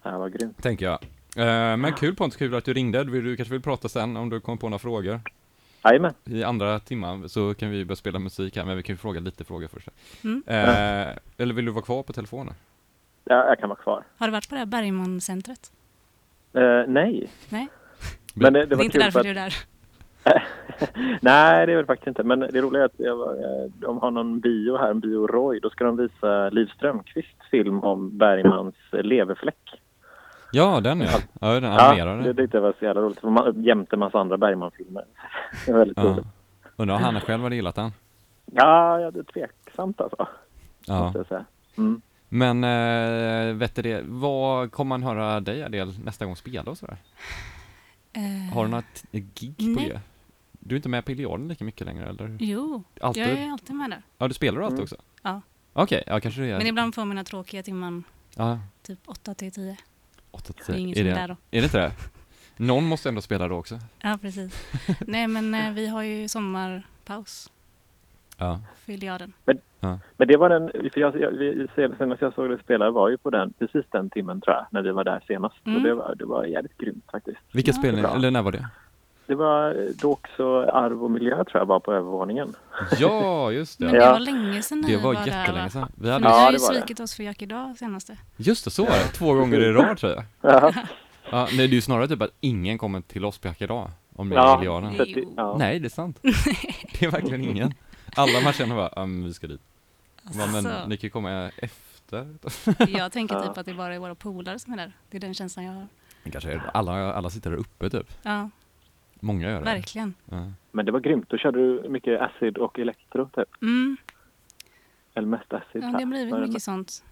Ja, 0.03 0.19
vad 0.19 0.33
grymt. 0.33 0.63
Tänker 0.63 0.87
jag. 0.87 0.99
Eh, 1.37 1.77
men 1.77 1.93
kul 1.93 2.17
Pontus, 2.17 2.37
kul 2.37 2.55
att 2.55 2.65
du 2.65 2.73
ringde. 2.75 3.05
Du, 3.05 3.23
du 3.23 3.37
kanske 3.37 3.53
vill 3.53 3.63
prata 3.63 3.89
sen 3.89 4.17
om 4.17 4.29
du 4.31 4.41
kommer 4.41 4.57
på 4.59 4.69
några 4.69 4.79
frågor. 4.79 5.21
Jajamän. 5.85 6.15
I 6.25 6.45
andra 6.45 6.79
timman 6.81 7.29
så 7.29 7.55
kan 7.55 7.71
vi 7.71 7.85
börja 7.85 7.97
spela 7.97 8.19
musik 8.19 8.57
här, 8.57 8.65
men 8.65 8.77
vi 8.77 8.83
kan 8.83 8.93
ju 8.93 8.97
fråga 8.97 9.21
lite 9.21 9.45
frågor 9.45 9.69
först. 9.69 9.89
Mm. 10.25 10.43
Eh, 10.47 11.17
eller 11.39 11.55
vill 11.55 11.65
du 11.65 11.71
vara 11.73 11.85
kvar 11.85 12.03
på 12.03 12.13
telefonen? 12.13 12.55
Ja, 13.25 13.49
jag 13.49 13.59
kan 13.59 13.69
vara 13.69 13.79
kvar. 13.79 14.05
Har 14.17 14.27
du 14.27 14.33
varit 14.33 14.49
på 14.49 14.55
det 14.55 14.59
här 14.59 14.67
Bergmancentret? 14.67 15.73
Eh, 16.53 16.63
nej. 16.89 17.31
Nej, 17.49 17.69
Men 18.35 18.53
det, 18.53 18.61
det 18.61 18.67
det 18.67 18.75
är 18.75 18.77
var 18.77 18.85
inte 18.85 18.93
kul 18.99 19.05
därför 19.05 19.19
för 19.21 19.25
du 19.25 19.41
är 19.41 19.47
att, 19.47 19.53
där. 19.53 19.57
Nej, 21.21 21.67
det 21.67 21.73
är 21.73 21.77
det 21.77 21.87
faktiskt 21.87 22.07
inte. 22.09 22.23
Men 22.23 22.41
det 22.41 22.61
roliga 22.61 22.83
är 22.83 22.87
att 22.87 22.93
jag, 22.97 23.29
de 23.81 23.99
har 23.99 24.11
någon 24.11 24.41
bio 24.41 24.77
här, 24.77 24.91
en 24.91 25.01
bio 25.01 25.27
Roy. 25.27 25.61
Då 25.61 25.71
ska 25.71 25.85
de 25.85 25.97
visa 25.97 26.49
Liv 26.51 26.67
Strömquists 26.77 27.47
film 27.51 27.81
om 27.85 28.19
Bergmans 28.19 28.75
leverfläck. 28.93 29.81
Ja, 30.53 30.81
den 30.81 31.01
ja. 31.01 31.07
Ja, 31.41 31.61
den 31.61 31.63
Ja, 31.73 31.89
animerade. 31.89 32.23
det 32.23 32.35
tyckte 32.35 32.57
jag 32.57 32.63
var 32.63 32.75
så 32.79 32.85
jävla 32.85 33.01
roligt. 33.03 33.23
Man, 33.23 33.63
jämte 33.63 33.97
massa 33.97 34.19
andra 34.19 34.37
Bergman-filmer. 34.37 35.05
Det 35.67 35.73
var 35.73 35.79
väldigt 35.79 35.99
Ja. 35.99 36.05
roligt. 36.05 36.27
Undrar 36.77 36.97
om 36.97 37.03
han 37.03 37.21
själv 37.21 37.43
hade 37.43 37.57
gillat 37.57 37.75
den? 37.75 37.91
Ja, 38.53 39.01
ja, 39.01 39.11
det 39.11 39.19
är 39.19 39.23
tveksamt 39.23 40.01
alltså. 40.01 40.29
Ja. 40.87 41.03
Måste 41.05 41.19
jag 41.19 41.27
säga. 41.27 41.45
Mm. 41.79 42.01
Men, 42.29 42.65
äh, 42.65 43.55
vet 43.57 43.75
du 43.75 43.83
det, 43.83 44.03
vad 44.07 44.73
kommer 44.73 44.89
man 44.99 45.03
höra 45.03 45.41
dig 45.41 45.63
Adele 45.65 45.93
nästa 46.05 46.25
gång 46.27 46.37
spela 46.37 46.71
och 46.71 46.79
sådär? 46.79 46.97
Eh, 48.13 48.55
Har 48.55 48.65
du 48.65 48.71
något 48.71 49.03
gig 49.13 49.57
på 49.57 49.81
Nej. 49.81 49.89
det? 49.89 50.01
Du 50.67 50.75
är 50.75 50.77
inte 50.77 50.89
med 50.89 51.05
på 51.05 51.13
Iliaden 51.13 51.49
lika 51.49 51.65
mycket 51.65 51.87
längre 51.87 52.09
eller? 52.09 52.37
Jo, 52.41 52.83
Alltid? 53.01 53.23
jag 53.23 53.31
är 53.31 53.51
alltid 53.51 53.77
med 53.77 53.91
där. 53.91 54.03
Ja, 54.19 54.29
du 54.29 54.35
spelar 54.35 54.61
alltid 54.61 54.73
Mm. 54.79 54.83
också? 54.83 54.97
Ja. 55.23 55.41
Okej, 55.73 56.03
ja 56.07 56.21
kanske 56.21 56.41
det 56.41 56.51
är. 56.51 56.59
Men 56.59 56.67
ibland 56.67 56.95
får 56.95 57.05
mina 57.05 57.25
tråkiga 57.25 57.63
timman 57.63 58.05
Ja, 58.37 58.59
typ 58.83 58.99
8 59.07 59.35
till 59.35 59.53
10. 59.53 59.77
8 60.31 60.53
till 60.53 60.55
Det 60.67 60.73
är 60.73 60.75
10. 60.77 60.81
ingen 60.83 60.91
Är 60.91 60.95
som 60.97 61.07
är 61.07 61.11
det, 61.15 61.21
där 61.21 61.29
då. 61.29 61.35
är 61.51 61.61
det 61.61 61.65
inte 61.65 61.79
det? 61.79 61.93
Någon 62.57 62.85
måste 62.85 63.09
ändå 63.09 63.21
spela 63.21 63.49
då 63.49 63.55
också. 63.57 63.79
Ja, 64.01 64.19
precis. 64.23 64.65
Nej, 65.07 65.27
men 65.29 65.55
eh, 65.55 65.73
vi 65.73 65.87
har 65.89 66.03
ju 66.03 66.29
sommarpaus 66.29 67.51
Ja. 68.39 68.61
för 68.85 68.93
Iliaden. 68.93 69.33
Men 70.17 70.29
det 70.29 70.37
var 70.37 70.49
den, 70.49 70.71
för 70.93 71.01
jag, 71.01 71.21
jag, 71.21 71.31
vi- 71.31 71.67
senast 71.77 72.23
jag 72.23 72.35
såg 72.35 72.51
det 72.51 72.59
spela 72.59 72.91
var 72.91 73.09
ju 73.11 73.17
på 73.19 73.31
den, 73.31 73.53
precis 73.59 73.85
den 73.91 74.11
timmen 74.11 74.41
tror 74.41 74.57
jag, 74.57 74.67
när 74.71 74.83
vi 74.83 74.91
var 74.91 75.05
där 75.05 75.25
senast. 75.27 75.67
Mm. 75.67 75.77
Och 75.77 75.83
det 75.83 75.95
var, 75.95 76.15
det 76.15 76.25
var 76.25 76.45
jävligt 76.45 76.79
grymt 76.79 77.05
faktiskt. 77.11 77.39
Vilka 77.53 77.71
Ja. 77.71 77.79
spelningar, 77.79 78.15
eller 78.17 78.31
när 78.31 78.43
var 78.43 78.53
det? 78.53 78.69
Det 79.27 79.35
var 79.35 79.89
då 79.95 80.13
också 80.13 80.61
arv 80.63 81.05
och 81.05 81.11
miljö 81.11 81.37
tror 81.45 81.57
jag 81.61 81.67
var 81.67 81.81
på 81.81 81.93
övervåningen. 81.93 82.55
Ja, 82.99 83.53
just 83.53 83.81
Men 83.81 83.93
det. 83.93 83.99
det 83.99 84.05
Ja. 84.05 84.13
var 84.13 84.19
länge 84.21 84.63
sedan 84.63 84.81
ni 84.81 84.91
Det 84.93 84.97
var 85.03 85.15
där, 85.15 85.21
va? 85.21 85.27
jättelänge 85.27 85.71
sedan. 85.71 85.93
Vi 85.95 86.11
hade, 86.11 86.25
Ja, 86.29 86.31
har 86.35 86.51
ju 86.53 86.57
det 86.57 86.63
var 86.63 86.73
det. 86.73 86.79
svikit 86.81 87.01
oss 87.01 87.15
för 87.15 87.23
Jack 87.23 87.43
idag 87.43 87.77
senaste. 87.79 88.17
just 88.37 88.65
det, 88.65 88.71
så 88.71 88.83
var 88.85 88.91
det. 88.91 89.09
Två 89.15 89.33
gånger 89.35 89.61
i 89.61 89.73
rad 89.73 89.99
tror 89.99 90.13
jag. 90.13 90.25
Ja, 90.41 90.73
Ja, 91.31 91.49
nej, 91.53 91.57
det 91.69 91.73
är 91.73 91.77
ju 91.77 91.81
snarare 91.81 92.09
typ 92.09 92.23
att 92.23 92.31
ingen 92.41 92.79
kommer 92.79 93.01
till 93.01 93.25
oss 93.25 93.39
på 93.39 93.49
Jack 93.49 93.63
idag. 93.63 93.91
Om 94.17 94.29
det 94.29 94.37
är 94.37 94.65
ja, 94.65 94.81
det-. 94.81 95.59
Nej, 95.59 95.79
det 95.81 95.87
är 95.87 95.89
sant. 95.89 96.19
Det 96.99 97.07
är 97.07 97.11
verkligen 97.11 97.45
ingen. 97.45 97.75
Alla 98.17 98.41
man 98.41 98.53
känner 98.53 98.77
bara, 98.77 99.07
men 99.07 99.25
vi 99.25 99.35
ska 99.35 99.47
dit. 99.47 99.61
Ja, 100.23 100.31
men 100.35 100.55
Alltså, 100.55 100.87
ni 100.89 100.97
kan 100.97 101.07
ju 101.07 101.11
komma 101.11 101.51
efter. 101.57 102.27
jag 102.89 103.13
tänker 103.13 103.41
typ 103.41 103.59
att 103.59 103.67
det 103.67 103.75
bara 103.75 103.95
är 103.95 103.99
våra 103.99 104.15
polare 104.15 104.59
som 104.59 104.73
är 104.73 104.77
där. 104.77 104.93
Det 105.11 105.17
är 105.17 105.21
den 105.21 105.35
känslan 105.35 105.65
jag 105.65 105.73
har. 105.73 105.87
Men 106.23 106.33
kanske 106.33 106.51
är 106.51 106.55
det. 106.55 106.71
Alla, 106.75 107.13
alla 107.15 107.31
sitter 107.31 107.51
där 107.51 107.57
uppe 107.57 107.91
typ. 107.91 108.07
Ja, 108.23 108.51
Många 109.27 109.51
gör 109.51 109.59
det. 109.59 109.65
verkligen. 109.65 110.15
Ja. 110.25 110.53
Men 110.73 110.87
det 110.87 110.93
var 110.93 111.01
grymt. 111.01 111.29
Då 111.29 111.37
körde 111.39 111.59
du 111.83 111.89
mycket 111.89 112.21
acid 112.21 112.59
och 112.59 112.79
elektro 112.79 113.29
typ. 113.29 113.63
Mm. 113.63 113.97
Eller 115.15 115.29
mest 115.29 115.53
acid. 115.53 115.67
Ja, 115.85 115.87
det 115.87 115.93
har 115.99 116.07
blivit 116.07 116.39
mycket 116.39 116.63
sånt. 116.63 117.05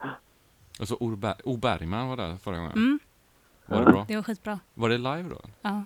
Och 0.80 0.88
så 0.88 0.96
O. 1.00 1.16
Ber- 1.16 1.40
O. 1.44 1.56
Bergman 1.56 2.08
var 2.08 2.16
där 2.16 2.36
förra 2.36 2.56
gången. 2.56 2.72
Mm, 2.72 2.98
Var 3.66 3.78
det 3.84 3.84
bra? 3.92 4.04
det 4.08 4.16
var 4.16 4.22
skitbra. 4.22 4.60
Var 4.74 4.88
det 4.88 4.98
live 4.98 5.22
då? 5.28 5.40
Ja. 5.62 5.84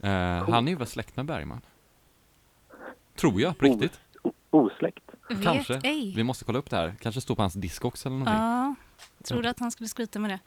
Eh, 0.00 0.50
han 0.50 0.66
är 0.66 0.72
ju 0.72 0.76
väl 0.78 0.86
släkt 0.86 1.16
med 1.16 1.26
Bergman? 1.26 1.60
Tror 3.14 3.40
jag, 3.40 3.58
på 3.58 3.64
riktigt. 3.64 4.00
Osläkt. 4.50 5.04
Vet 5.28 5.42
Kanske. 5.42 5.80
ej. 5.84 6.12
Vi 6.16 6.22
måste 6.24 6.44
kolla 6.44 6.58
upp 6.58 6.70
det 6.70 6.76
här. 6.76 6.94
Kanske 7.00 7.20
står 7.20 7.34
på 7.34 7.42
hans 7.42 7.54
Discogs 7.54 8.06
eller 8.06 8.16
någonting. 8.16 8.42
Ja. 8.42 8.74
Tror 9.24 9.42
du 9.42 9.48
att 9.48 9.58
han 9.60 9.70
skulle 9.70 9.88
skryta 9.88 10.18
med 10.18 10.30
det? 10.30 10.38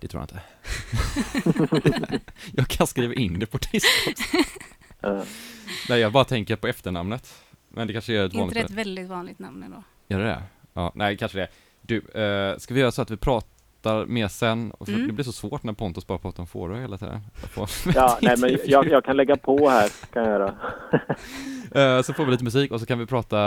Det 0.00 0.08
tror 0.08 0.22
jag 0.22 0.30
inte. 0.30 2.20
jag 2.52 2.68
kan 2.68 2.86
skriva 2.86 3.14
in 3.14 3.38
det 3.38 3.46
på 3.46 3.58
Discogs. 3.58 4.20
Eh, 5.02 5.22
Nej, 5.88 6.00
jag 6.00 6.12
bara 6.12 6.24
tänker 6.24 6.56
på 6.56 6.66
efternamnet. 6.66 7.34
Men 7.68 7.86
det 7.86 7.92
kanske 7.92 8.12
är 8.12 8.18
ett 8.18 8.24
Inte 8.24 8.38
vanligt. 8.38 8.54
det 8.54 8.60
ett 8.60 8.70
väldigt 8.70 9.08
vanligt 9.08 9.38
namn 9.38 9.62
ändå? 9.62 9.82
Gör 10.08 10.18
det 10.18 10.24
det? 10.24 10.42
Ja, 10.72 10.92
nej, 10.94 11.16
kanske 11.16 11.38
det. 11.38 11.48
Du, 11.82 11.96
eh, 12.22 12.58
ska 12.58 12.74
vi 12.74 12.80
göra 12.80 12.90
så 12.92 13.02
att 13.02 13.10
vi 13.10 13.16
pratar 13.16 14.06
mer 14.06 14.28
sen? 14.28 14.70
Och 14.70 14.86
för 14.86 14.92
Mm. 14.94 15.06
Det 15.06 15.12
blir 15.12 15.24
så 15.24 15.32
svårt 15.32 15.62
när 15.62 15.72
Pontus 15.72 16.06
bara 16.06 16.18
pratar 16.18 16.42
om 16.42 16.46
Fårö 16.46 16.80
hela 16.80 16.98
tiden. 16.98 17.20
Ja, 17.94 18.18
nej 18.22 18.36
men 18.38 18.58
jag, 18.66 18.88
jag 18.88 19.04
kan 19.04 19.16
lägga 19.16 19.36
på 19.36 19.68
här. 19.68 19.88
Kan 20.12 20.22
jag 20.22 20.32
göra. 20.32 20.54
Eh, 21.74 22.02
så 22.02 22.12
får 22.12 22.24
vi 22.24 22.30
lite 22.30 22.44
musik 22.44 22.72
och 22.72 22.80
så 22.80 22.86
kan 22.86 22.98
vi 22.98 23.06
prata 23.06 23.38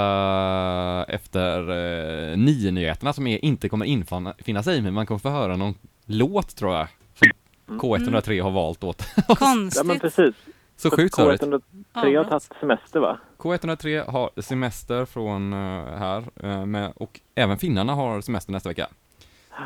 efter 1.07 1.71
uh, 1.71 2.37
nio 2.37 2.71
nyheterna 2.71 3.13
som 3.13 3.27
är, 3.27 3.45
inte 3.45 3.69
kommer 3.69 3.85
infinna 3.85 4.63
sig, 4.63 4.81
men 4.81 4.93
man 4.93 5.05
kommer 5.05 5.19
få 5.19 5.29
höra 5.29 5.55
någon 5.55 5.75
låt 6.05 6.55
tror 6.55 6.73
jag. 6.75 6.87
Som 7.15 7.29
Mm. 7.67 7.79
K103 7.81 8.41
har 8.43 8.51
valt 8.51 8.83
åt. 8.83 9.05
Ja 9.27 9.35
Konstigt. 9.35 9.85
men 9.85 9.99
precis. 9.99 10.35
Så 10.75 10.89
sjukt 10.91 11.13
störigt. 11.13 11.43
K103 11.43 12.17
har 12.17 12.23
tagit 12.23 12.49
semester 12.59 12.99
va? 12.99 13.19
K103 13.37 14.11
har 14.11 14.41
semester 14.41 15.05
från 15.05 15.53
eh, 15.53 15.59
här, 15.97 16.23
eh, 16.43 16.65
med, 16.65 16.93
och 16.95 17.19
även 17.35 17.57
finnarna 17.57 17.93
har 17.95 18.21
semester 18.21 18.51
nästa 18.51 18.69
vecka. 18.69 18.87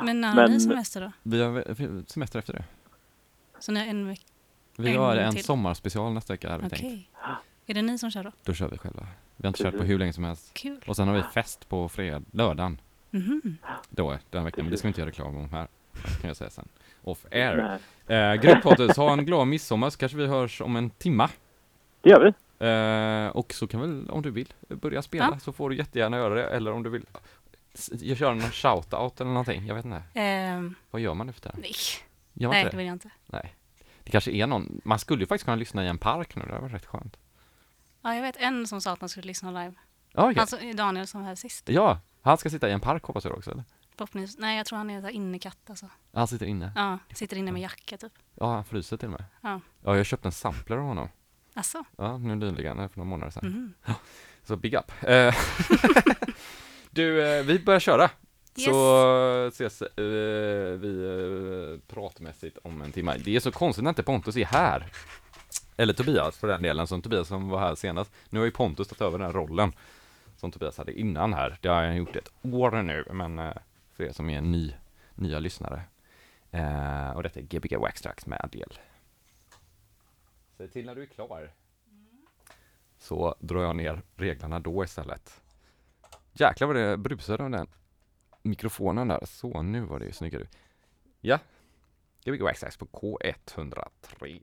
Men 0.04 0.22
när 0.22 0.28
har 0.30 0.36
Men- 0.36 0.52
ni 0.52 0.60
semester 0.60 1.02
då? 1.02 1.12
Vi 1.24 1.42
har 1.44 1.64
semester 2.12 2.40
efter 2.40 2.54
det. 2.54 2.64
Så 3.60 3.72
ni 3.72 3.80
har 3.80 3.88
en 3.88 4.08
vecka? 4.08 4.24
Vi 4.78 4.92
En 4.92 4.98
har 4.98 5.16
en 5.16 5.34
till. 5.34 5.44
sommarspecial 5.44 6.14
nästa 6.14 6.34
vecka 6.34 6.50
hade 6.52 6.62
vi 6.64 6.68
Okej. 6.68 6.80
tänkt. 6.80 7.10
Är 7.66 7.74
det 7.74 7.82
ni 7.82 7.98
som 7.98 8.12
kör 8.12 8.24
då? 8.24 8.32
Då 8.44 8.54
kör 8.54 8.68
vi 8.68 8.78
själva. 8.78 9.08
Vi 9.36 9.44
har 9.44 9.48
inte 9.48 9.64
kört 9.64 9.78
på 9.78 9.84
hur 9.84 10.00
länge 10.00 10.14
som 10.14 10.24
helst. 10.24 10.54
Kul. 10.54 10.84
Och 10.88 10.96
sen 10.96 11.08
har 11.08 11.16
vi 11.16 11.24
fest 11.24 11.70
på 11.70 11.90
fred, 11.90 12.26
lördagen. 12.32 12.82
Mhm. 13.12 13.58
Då, 13.90 14.18
den 14.30 14.44
veckan, 14.44 14.66
men 14.66 14.72
det 14.72 14.78
ska 14.78 14.88
vi 14.88 14.90
inte 14.90 15.02
göra 15.02 15.10
reklam 15.10 15.36
om 15.38 15.50
här. 15.50 15.68
Kan 16.22 16.28
jag 16.28 16.38
säga 16.38 16.50
sen. 16.50 16.68
Off 17.04 17.26
air. 17.32 17.80
Eh, 18.08 18.34
grymt 18.36 18.64
Pontus, 18.64 18.98
ha 18.98 19.14
en 19.14 19.26
glad 19.26 19.48
midsommar 19.48 19.90
så 19.90 19.98
kanske 19.98 20.18
vi 20.18 20.28
hörs 20.28 20.62
om 20.62 20.76
en 20.76 20.90
timma. 20.90 21.30
Det 22.02 22.10
gör 22.10 22.20
vi. 22.20 22.34
Eh, 22.66 23.36
och 23.38 23.54
så 23.54 23.68
kan 23.68 23.82
väl, 23.82 24.10
om 24.10 24.22
du 24.22 24.32
vill, 24.32 24.54
börja 24.70 25.02
spela 25.02 25.30
Ja. 25.34 25.40
så 25.40 25.52
får 25.54 25.70
du 25.70 25.76
jättegärna 25.76 26.18
göra 26.18 26.34
det. 26.36 26.44
Eller 26.50 26.72
om 26.72 26.84
du 26.84 26.90
vill 26.90 27.06
jag 27.92 28.18
kör 28.18 28.34
någon 28.34 28.52
shoutout 28.52 29.22
eller 29.22 29.32
någonting. 29.32 29.66
Jag 29.68 29.76
vet 29.76 29.86
inte. 29.86 30.02
Ehm, 30.14 30.76
Vad 30.92 31.02
gör 31.02 31.14
man 31.14 31.28
nu 31.28 31.34
för 31.34 31.42
tiden? 31.42 31.58
nej, 31.62 31.72
Gör 32.34 32.48
man 32.50 32.54
nej 32.56 32.64
det 32.64 32.70
det? 32.70 32.78
vill 32.78 32.86
jag 32.86 32.94
inte. 32.96 33.10
Nej. 33.26 33.56
Det 34.04 34.12
kanske 34.12 34.32
är 34.32 34.48
någon, 34.48 34.82
man 34.84 35.00
skulle 35.00 35.24
ju 35.24 35.28
faktiskt 35.28 35.46
kunna 35.46 35.56
lyssna 35.56 35.86
i 35.86 35.88
en 35.88 35.98
park 35.98 36.36
nu, 36.36 36.42
det 36.42 36.48
hade 36.52 36.62
varit 36.62 36.74
rätt 36.74 36.86
skönt. 36.86 37.18
Ja, 38.02 38.16
jag 38.16 38.22
vet 38.22 38.38
en 38.38 38.68
som 38.68 38.82
sa 38.82 38.92
att 38.94 39.00
han 39.00 39.10
skulle 39.10 39.28
lyssna 39.28 39.52
live. 39.52 39.74
Ja, 40.14 40.30
okej. 40.30 40.40
Alltså 40.42 40.58
Daniel 40.74 41.08
som 41.08 41.22
var 41.22 41.28
här 41.28 41.36
sist. 41.36 41.70
Ja, 41.70 42.00
han 42.22 42.38
ska 42.38 42.50
sitta 42.50 42.70
i 42.70 42.72
en 42.72 42.80
park 42.80 43.04
hoppas 43.04 43.26
jag 43.26 43.38
också 43.38 43.52
eller? 43.52 43.64
Förhoppningsvis. 43.98 44.40
Nej, 44.40 44.58
jag 44.58 44.66
tror 44.66 44.78
han 44.78 44.90
är 44.90 45.02
så 45.02 45.10
innekatt 45.10 45.70
alltså. 45.70 45.90
Han 46.14 46.28
sitter 46.28 46.46
inne. 46.46 46.72
Ja, 46.76 46.98
sitter 47.14 47.38
inne 47.38 47.52
med 47.52 47.62
jacka 47.62 47.98
typ. 47.98 48.12
Ja, 48.36 48.54
han 48.54 48.66
fryser 48.66 48.98
till 48.98 49.06
och 49.08 49.12
med. 49.12 49.24
Ja. 49.42 49.62
Ja, 49.84 49.98
jag 49.98 50.06
köpte 50.06 50.28
en 50.28 50.32
sampler 50.32 50.78
av 50.78 50.84
honom. 50.84 51.10
Alltså. 51.54 51.84
Ja, 51.98 52.18
nu 52.18 52.36
nyligen, 52.36 52.90
för 52.90 52.98
några 53.00 53.10
månader 53.10 53.32
sedan. 53.32 53.74
Mhm. 53.86 53.96
Så 54.44 54.56
big 54.56 54.74
up. 54.74 54.92
Eh, 55.04 55.36
du, 56.90 57.28
eh, 57.28 57.44
vi 57.46 57.60
börjar 57.60 57.80
köra. 57.80 58.10
Så 58.58 59.42
eh, 59.44 59.48
ses 59.48 59.82
eh, 59.82 59.90
vi 60.80 61.06
eh, 61.06 61.94
pratmässigt 61.94 62.58
om 62.64 62.82
en 62.82 62.92
timme. 62.92 63.18
Det 63.18 63.36
är 63.36 63.40
så 63.40 63.52
konstigt 63.52 63.84
när 63.84 63.90
inte 63.90 64.04
Pontus 64.04 64.38
är 64.38 64.46
här. 64.46 64.92
Eller 65.78 65.94
Tobias 65.94 66.38
för 66.38 66.48
den 66.48 66.62
delen, 66.62 66.88
som 66.88 67.02
Tobias 67.02 67.28
som 67.28 67.50
var 67.50 67.60
här 67.60 67.76
senast. 67.76 68.12
Nu 68.30 68.40
har 68.40 68.46
ju 68.46 68.52
Pontus 68.52 68.88
tagit 68.88 69.02
över 69.02 69.20
den 69.20 69.34
rollen 69.34 69.74
som 70.38 70.52
Tobias 70.52 70.78
hade 70.78 71.00
innan 71.00 71.34
här. 71.34 71.58
Det 71.62 71.70
har 71.70 71.84
han 71.84 71.96
gjort 71.96 72.16
ett 72.16 72.32
år 72.42 72.82
nu, 72.82 73.06
men 73.12 73.40
eh, 73.40 73.54
för 73.98 74.04
er 74.04 74.12
som 74.12 74.30
är 74.30 74.42
ny, 74.42 74.74
nya 75.16 75.40
lyssnare. 75.40 75.82
Eh, 76.52 77.10
och 77.12 77.24
detta 77.24 77.40
är 77.40 77.44
Gbg 77.44 77.78
Waxtrax 77.78 78.26
med 78.26 78.42
Adel. 78.44 78.80
Säg 80.58 80.70
till 80.70 80.86
när 80.86 80.96
du 80.96 81.02
är 81.02 81.06
klar. 81.06 81.54
Så 82.98 83.36
drar 83.40 83.62
jag 83.62 83.76
ner 83.76 84.02
reglerna 84.16 84.60
då 84.60 84.84
istället. 84.84 85.42
Jäklar 86.34 86.68
vad 86.68 86.76
det 86.76 86.98
brusade 86.98 87.44
av 87.44 87.50
den 87.50 87.68
mikrofonen 88.42 89.08
där. 89.08 89.26
Så, 89.26 89.62
nu 89.62 89.82
var 89.82 90.00
det 90.00 90.06
ju 90.06 90.12
snyggare. 90.12 90.48
Ja. 91.22 91.40
Gbg 92.24 92.42
Waxtrax 92.42 92.78
på 92.78 92.86
K103. 92.86 94.42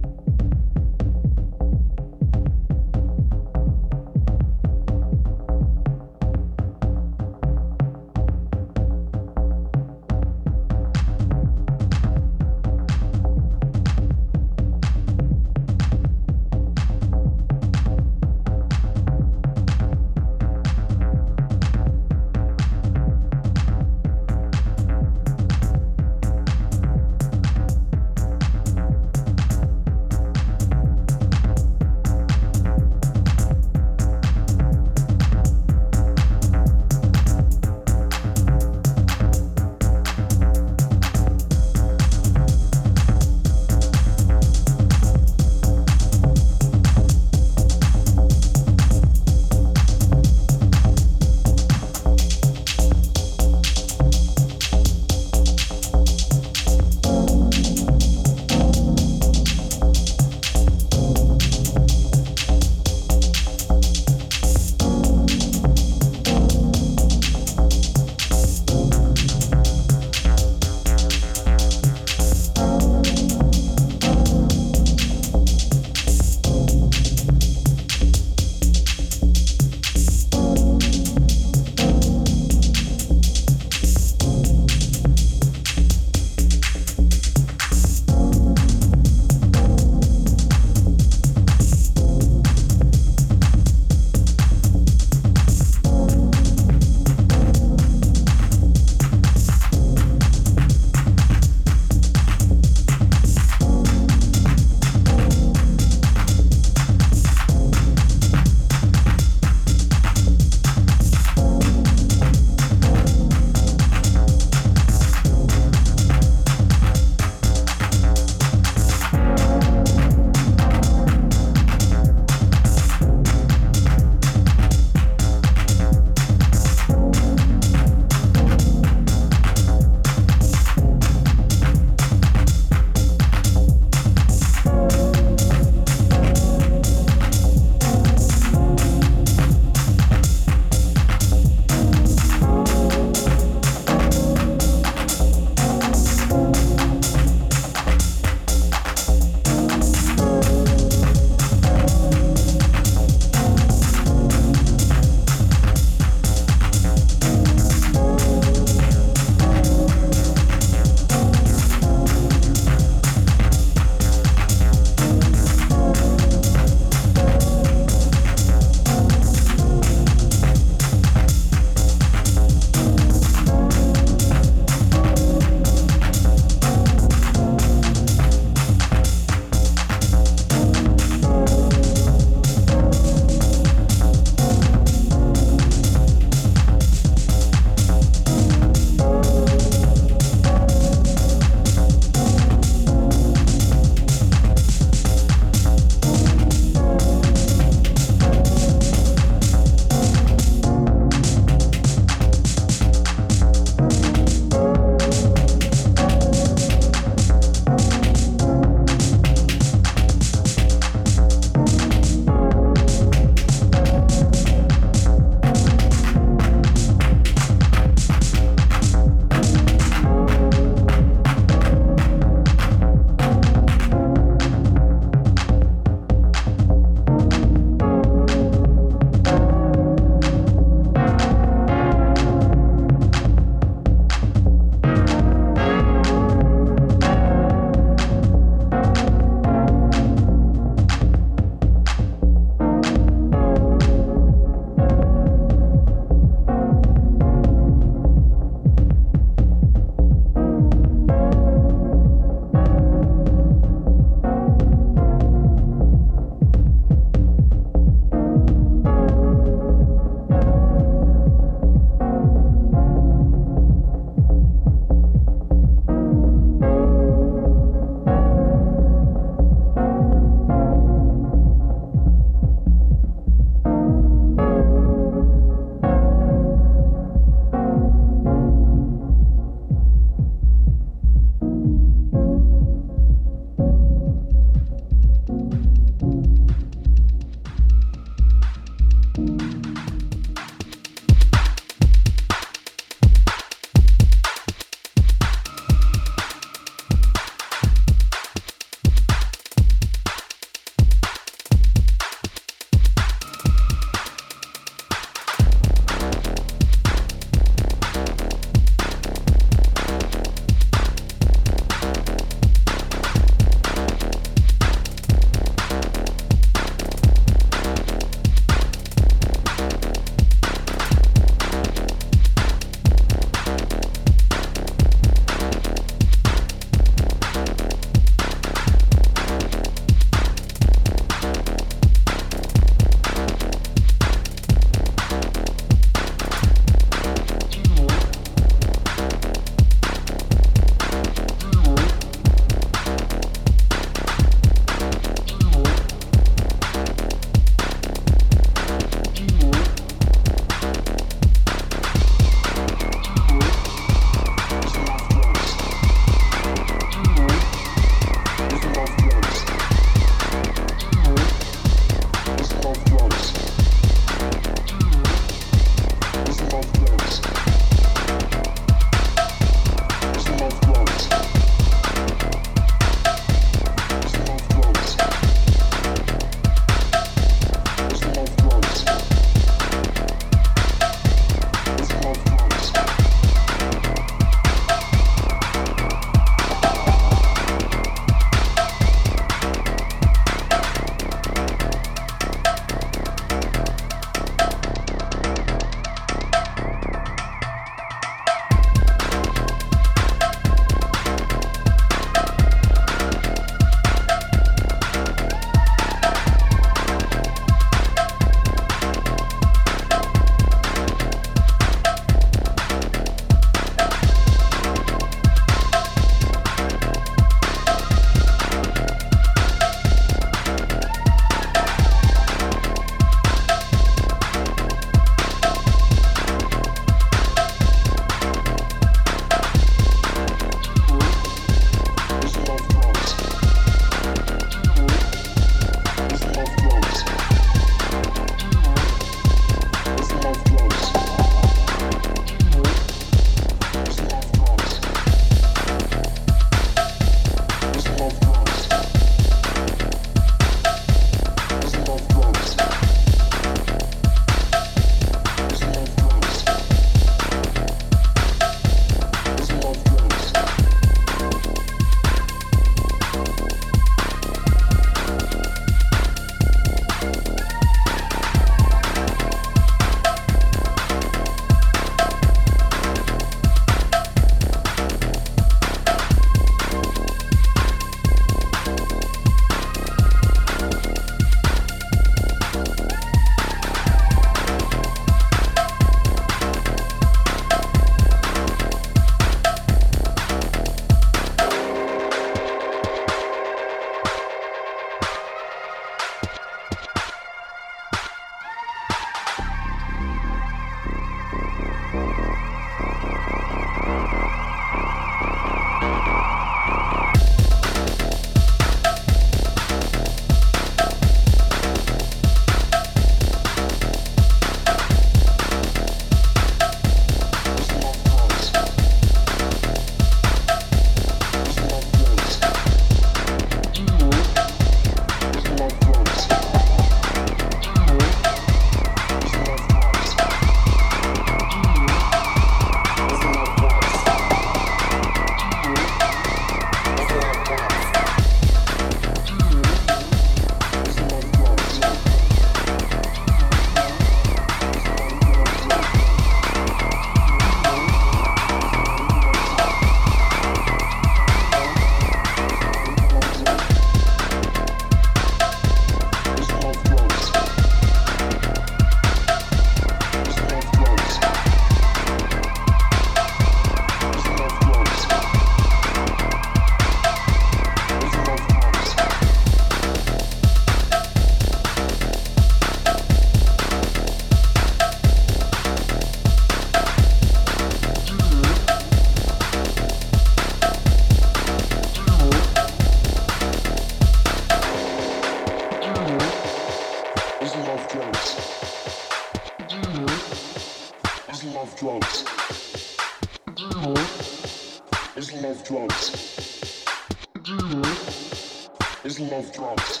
is 599.18 599.30
love 599.32 599.52
drugs. 599.52 600.00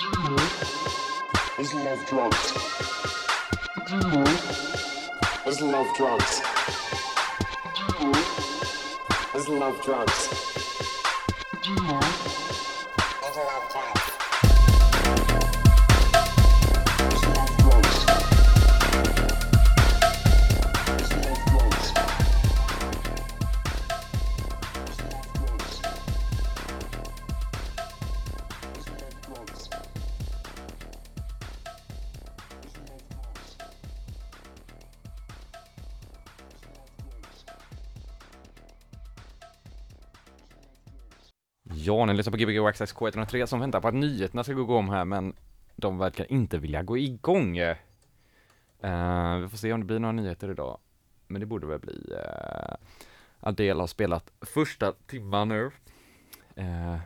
Dealer 0.00 0.42
is 1.58 1.74
love 1.74 2.06
drugs. 2.06 2.52
Dealer 3.88 4.24
is 5.46 5.60
love 5.60 5.96
drugs. 5.96 6.40
Dealer 7.98 8.24
is 9.34 9.48
love 9.48 9.82
drugs. 9.84 10.53
Ni 42.14 42.18
lyssnar 42.18 42.30
på 42.30 42.36
Gbg 42.36 42.58
Waxax 42.58 42.94
K103 42.94 43.46
som 43.46 43.60
väntar 43.60 43.80
på 43.80 43.88
att 43.88 43.94
nyheterna 43.94 44.44
ska 44.44 44.52
gå 44.52 44.76
om 44.76 44.88
här, 44.88 45.04
men 45.04 45.36
de 45.76 45.98
verkar 45.98 46.32
inte 46.32 46.58
vilja 46.58 46.82
gå 46.82 46.98
igång. 46.98 47.58
Uh, 47.60 47.76
vi 49.38 49.48
får 49.48 49.56
se 49.56 49.72
om 49.72 49.80
det 49.80 49.86
blir 49.86 49.98
några 49.98 50.12
nyheter 50.12 50.50
idag, 50.50 50.78
men 51.26 51.40
det 51.40 51.46
borde 51.46 51.66
väl 51.66 51.78
bli. 51.78 52.12
Eh, 52.12 52.18
uh, 52.18 52.76
Adele 53.40 53.80
har 53.80 53.86
spelat 53.86 54.32
första 54.40 54.92
timman 55.06 55.48
nu. 55.48 55.70
Uh, 56.58 56.98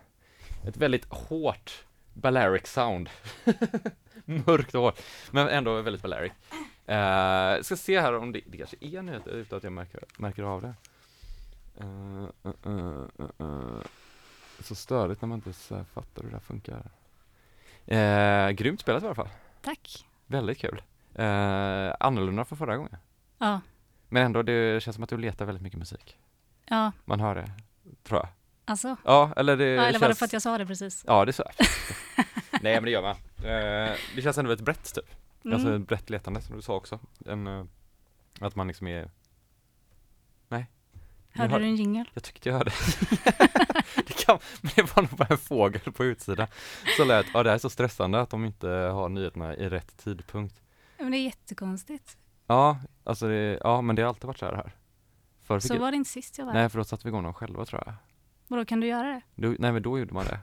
ett 0.67 0.77
väldigt 0.77 1.05
hårt 1.13 1.85
Balearic 2.15 2.67
sound. 2.67 3.11
Mörkt 4.25 4.75
och 4.75 4.83
hårt, 4.83 5.03
men 5.31 5.49
ändå 5.49 5.83
väldigt 5.83 6.03
Balearic. 6.03 6.33
Uh, 6.89 7.63
ska 7.63 7.77
se 7.77 8.01
här 8.01 8.17
om 8.17 8.33
det, 8.33 8.41
det 8.47 8.59
kanske 8.59 8.77
är 8.81 9.03
nyheter 9.03 9.31
utan 9.31 9.57
att 9.57 9.65
jag 9.65 9.73
märker, 9.73 10.05
märker 10.19 10.43
av 10.43 10.63
det. 10.63 10.75
Uh, 11.85 12.29
uh. 13.41 13.83
Så 14.61 14.75
störigt 14.75 15.23
när 15.23 15.27
man 15.29 15.37
inte 15.39 15.53
så 15.53 15.77
här 15.77 15.85
fattar 15.85 16.23
hur 16.23 16.31
det 16.31 16.37
här 16.37 16.41
funkar. 16.41 16.91
Eh, 17.87 18.51
grymt 18.51 18.81
spelat 18.81 19.03
i 19.03 19.07
alla 19.07 19.15
fall. 19.15 19.29
Tack. 19.63 20.07
Väldigt 20.27 20.59
kul. 20.59 20.83
Eh, 21.15 21.95
annorlunda 22.01 22.45
från 22.45 22.59
förra 22.59 22.77
gången. 22.77 22.97
Ja, 23.39 23.61
Men 24.09 24.23
ändå, 24.27 24.43
det 24.43 24.83
känns 24.83 24.95
som 24.95 25.05
att 25.05 25.11
du 25.11 25.19
letar 25.19 25.45
väldigt 25.45 25.63
mycket 25.63 25.79
musik. 25.79 26.19
ja, 26.69 26.93
Man 27.05 27.21
hör 27.21 27.35
det, 27.35 27.51
tror 28.03 28.21
jag. 28.21 28.29
alltså. 28.65 28.97
Ja, 29.05 29.33
eller 29.37 29.57
det 29.57 29.65
Ja, 29.65 29.83
eller 29.85 29.99
var 29.99 30.09
det 30.09 30.15
för 30.15 30.25
att 30.25 30.33
jag 30.33 30.43
sa 30.43 30.59
det 30.59 30.67
precis? 30.67 31.05
Ja, 31.07 31.25
det 31.25 31.31
är 31.31 31.33
så. 31.33 31.45
Nej, 32.61 32.75
men 32.75 32.85
det 32.85 32.91
gör 32.91 33.03
man. 33.03 33.17
Eh, 33.37 33.97
det 34.17 34.23
känns 34.23 34.39
ändå 34.39 34.49
väldigt 34.49 34.65
brett 34.65 34.95
typ. 34.95 35.15
Mm. 35.45 35.55
Alltså 35.55 35.77
ett 35.77 35.89
brett 35.89 36.11
letande 36.11 36.41
som 36.41 36.57
du 36.57 36.63
sa 36.63 36.75
också. 36.75 36.99
En, 37.27 37.47
eh, 37.47 37.65
att 38.41 38.57
man 38.57 38.69
liksom 38.69 38.87
är... 38.87 39.11
Hörde 41.39 41.53
hör- 41.53 41.61
du 41.61 41.67
en 41.67 41.77
jingel? 41.77 42.11
Jag 42.15 42.23
tyckte 42.23 42.49
jag 42.49 42.57
hörde. 42.57 42.71
det, 44.07 44.25
kan, 44.27 44.39
men 44.61 44.73
det 44.77 44.97
var 44.97 45.03
nog 45.03 45.11
bara 45.11 45.29
en 45.31 45.39
fågel 45.39 45.93
på 45.93 46.05
utsidan. 46.05 46.47
Så 46.97 47.05
lät, 47.05 47.27
ja 47.35 47.43
det 47.43 47.51
här 47.51 47.55
är 47.55 47.59
så 47.59 47.71
stressande 47.71 48.21
att 48.21 48.31
de 48.31 48.45
inte 48.45 48.69
har 48.69 49.09
nyheterna 49.09 49.57
i 49.57 49.69
rätt 49.69 49.97
tidpunkt. 50.05 50.63
Men 50.99 51.11
det 51.11 51.19
är 51.19 51.23
jättekonstigt. 51.25 52.17
Ja, 52.47 52.81
alltså 53.05 53.29
det, 53.29 53.59
ja 53.63 53.81
men 53.81 53.97
det 53.97 54.03
har 54.03 54.09
alltid 54.09 54.25
varit 54.25 54.39
så 54.39 54.47
här. 54.47 54.55
här. 54.55 54.73
Förr 55.43 55.59
Så 55.61 55.79
var 55.79 55.91
det 55.91 55.97
inte 55.97 56.11
sist 56.11 56.39
jag 56.39 56.47
var 56.47 56.53
nej 56.53 56.69
för 56.69 56.79
då 56.79 56.85
satte 56.85 57.05
vi 57.05 57.09
igång 57.09 57.25
dem 57.25 57.35
själva 57.35 57.65
tror 57.65 57.83
jag. 57.87 57.95
Vadå, 58.47 58.65
kan 58.65 58.81
du 58.81 58.87
göra 58.87 59.09
det? 59.09 59.21
Då, 59.35 59.55
nej 59.59 59.73
men 59.73 59.83
då 59.83 59.99
gjorde 59.99 60.15
man 60.15 60.25
det. 60.25 60.41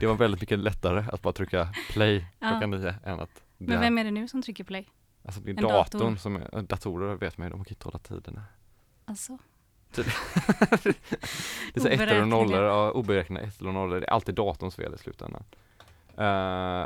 Det 0.00 0.06
var 0.06 0.14
väldigt 0.14 0.40
mycket 0.40 0.58
lättare 0.58 1.04
att 1.12 1.22
bara 1.22 1.32
trycka 1.32 1.68
play 1.90 2.26
Ja. 2.38 2.48
klockan 2.48 2.70
nio 2.70 2.94
än 3.04 3.20
att 3.20 3.42
Men 3.58 3.80
vem 3.80 3.98
är 3.98 4.04
det 4.04 4.10
nu 4.10 4.28
som 4.28 4.42
trycker 4.42 4.64
play? 4.64 4.88
alltså 5.24 5.40
det 5.40 5.50
är 5.50 5.54
en 5.54 5.62
datorn 5.62 6.00
dator? 6.00 6.16
som 6.16 6.36
är, 6.36 6.62
datorer 6.62 7.14
vet 7.14 7.38
man 7.38 7.46
ju, 7.46 7.50
de 7.50 7.64
kan 7.64 7.72
inte 7.74 7.84
hålla 7.84 7.98
tiderna. 7.98 8.44
Alltså? 9.04 9.38
Det 11.74 11.76
är 11.76 11.80
så 11.80 11.88
ettor 11.88 12.20
och 12.20 12.28
nollor, 12.28 12.62
ja, 12.62 12.90
oberäkneliga 12.90 13.48
ettor 13.48 13.68
och 13.68 13.74
nollor. 13.74 14.00
Det 14.00 14.06
är 14.06 14.10
alltid 14.10 14.34
datorns 14.34 14.76
fel 14.76 14.94
i 14.94 14.98
slutändan. 14.98 15.44
Uh, 16.18 16.24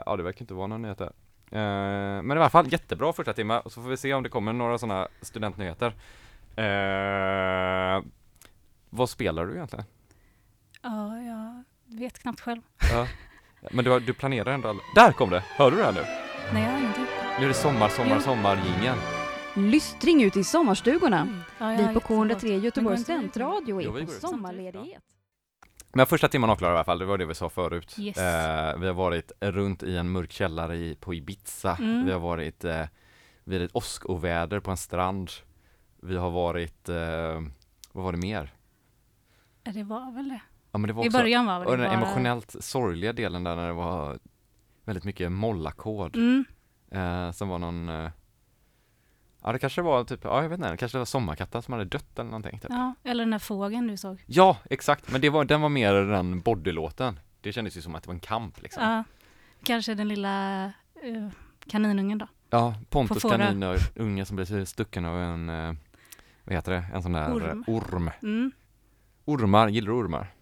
ja, 0.07 0.15
det 0.17 0.23
verkar 0.23 0.43
inte 0.43 0.55
vara 0.55 0.67
någon 0.67 0.83
nyhet 0.83 0.99
där. 0.99 1.13
Eh, 1.51 2.23
men 2.23 2.31
i 2.31 2.41
alla 2.41 2.51
fall 2.51 2.73
jättebra 2.73 3.13
första 3.13 3.33
timme 3.33 3.59
och 3.59 3.73
så 3.73 3.83
får 3.83 3.89
vi 3.91 3.97
se 3.97 4.15
om 4.15 4.23
det 4.23 4.29
kommer 4.29 4.53
några 4.53 4.79
sådana 4.79 5.09
studentnyheter. 5.23 5.87
Eh, 6.57 8.03
vad 8.91 9.11
spelar 9.11 9.47
du 9.47 9.55
egentligen? 9.55 9.85
Ja, 10.83 11.17
jag 11.21 11.65
vet 11.99 12.19
knappt 12.19 12.41
själv. 12.41 12.61
Ja. 12.93 13.07
Men 13.71 13.85
du, 13.85 14.01
du 14.01 14.15
planerar 14.15 14.53
ändå 14.53 14.69
all... 14.69 14.79
Där 14.95 15.13
kom 15.13 15.31
det! 15.31 15.45
Hör 15.57 15.71
du 15.71 15.77
det 15.77 15.85
här 15.85 15.93
nu? 15.93 16.05
Nej, 16.53 16.63
jag 16.63 16.71
har 16.71 16.79
ingenting. 16.79 17.07
Nu 17.39 17.45
är 17.45 17.49
det 17.49 17.55
sommar, 17.55 17.89
sommar, 18.21 18.61
Jo. 18.85 19.18
Lystring 19.59 20.23
ute 20.23 20.41
i 20.41 20.45
sommarstugorna. 20.45 21.29
Oj. 21.31 21.45
Ja, 21.59 21.73
jag 21.73 21.79
Vi 21.79 21.85
på 21.85 21.93
jättebråttom. 21.93 22.29
K103 22.29 22.59
Göteborgs 22.59 23.03
studentradio 23.03 23.81
är 23.81 24.07
på 24.07 24.13
sommarledighet. 24.13 25.03
Men 25.93 26.07
första 26.07 26.29
timmen 26.29 26.51
avklarad 26.51 26.75
i 26.75 26.77
alla 26.77 26.85
fall, 26.85 26.99
det 26.99 27.05
var 27.05 27.19
det 27.19 27.27
vi 27.27 27.35
sa 27.35 27.49
förut. 27.49 27.99
Yes. 27.99 28.17
Eh, 28.19 28.79
vi 28.79 28.87
har 28.87 28.95
varit 28.95 29.33
runt 29.41 29.83
i 29.83 29.97
en 29.97 30.11
mörk 30.11 30.33
källare 30.33 30.77
i, 30.77 30.97
på 31.01 31.15
Ibiza. 31.15 31.77
Mm. 31.77 32.07
Vi 32.07 32.13
har 32.13 32.21
varit 32.21 32.65
eh, 32.65 32.85
vid 33.45 33.63
ett 33.63 33.71
åskoväder 33.75 34.61
på 34.61 34.71
en 34.71 34.77
strand. 34.77 35.31
Vi 36.03 36.17
har 36.17 36.31
varit, 36.31 36.89
eh, 36.89 37.43
vad 37.93 38.05
var 38.05 38.13
det 38.13 38.19
mer? 38.19 38.55
Ja, 39.65 39.73
det 39.73 39.83
var 39.83 40.13
väl 40.13 40.29
det. 40.29 40.41
Ja 40.73 40.79
men 40.79 40.89
det 40.89 40.93
var 40.93 41.05
I 41.05 41.09
också, 41.09 41.19
början 41.19 41.47
var 41.47 41.59
väl 41.59 41.71
det 41.71 41.77
den 41.77 42.01
bara... 42.01 42.07
emotionellt 42.07 42.65
sorgliga 42.65 43.13
delen 43.13 43.45
där 43.45 43.57
när 43.57 43.67
det 43.67 43.73
var 43.73 44.19
väldigt 44.85 45.05
mycket 45.05 45.33
mollackord. 45.33 46.17
Mm. 46.17 46.45
Eh, 46.91 47.33
som 47.33 47.49
var 47.49 47.59
någon, 47.59 47.89
eh, 47.89 48.11
ja 49.43 49.53
det 49.53 49.59
kanske 49.59 49.83
var 49.83 50.05
typ, 50.05 50.25
ja 50.25 50.43
jag 50.43 50.49
vet 50.49 50.59
inte, 50.59 50.77
kanske 50.77 50.99
det 50.99 51.01
var 51.01 51.07
sommarkatten 51.07 51.63
som 51.63 51.73
hade 51.73 51.85
dött 51.85 52.19
eller 52.19 52.31
någonting. 52.31 52.59
Typ. 52.59 52.71
Ja, 52.71 52.95
eller 53.05 53.25
den 53.25 53.31
där 53.31 53.39
fågeln 53.39 53.87
du 53.87 53.97
såg. 53.97 54.25
Ja, 54.27 54.57
exakt, 54.71 55.11
men 55.11 55.21
det 55.21 55.31
var, 55.31 55.45
den 55.45 55.61
var 55.61 55.69
mer 55.69 55.95
den 55.95 56.41
bodylåten. 56.41 57.21
Det 57.41 57.53
kändes 57.53 57.77
ju 57.77 57.83
som 57.83 57.95
att 57.95 58.03
det 58.03 58.07
var 58.07 58.15
en 58.15 58.21
kamp 58.21 58.63
liksom. 58.63 58.83
Ja, 58.83 59.05
kanske 59.65 59.95
den 59.95 60.09
lilla 60.09 60.67
uh, 61.05 61.29
kaninungen 61.67 62.19
då. 62.19 62.29
Ja, 62.51 62.75
Pontus 62.89 63.23
kaninunge 63.23 64.27
som 64.27 64.37
blev 64.37 64.65
stucken 64.65 65.05
av 65.05 65.21
en, 65.21 65.49
eh, 65.49 65.75
vad 66.45 66.55
heter 66.55 66.73
det, 66.73 66.85
en 66.95 67.03
sån 67.03 67.13
där 67.13 67.35
Orm. 67.35 67.65
orm. 67.67 68.11
Mm. 68.23 68.53
Ormar, 69.25 69.69
gillar 69.69 69.87
du 69.87 69.93
ormar? 69.93 70.35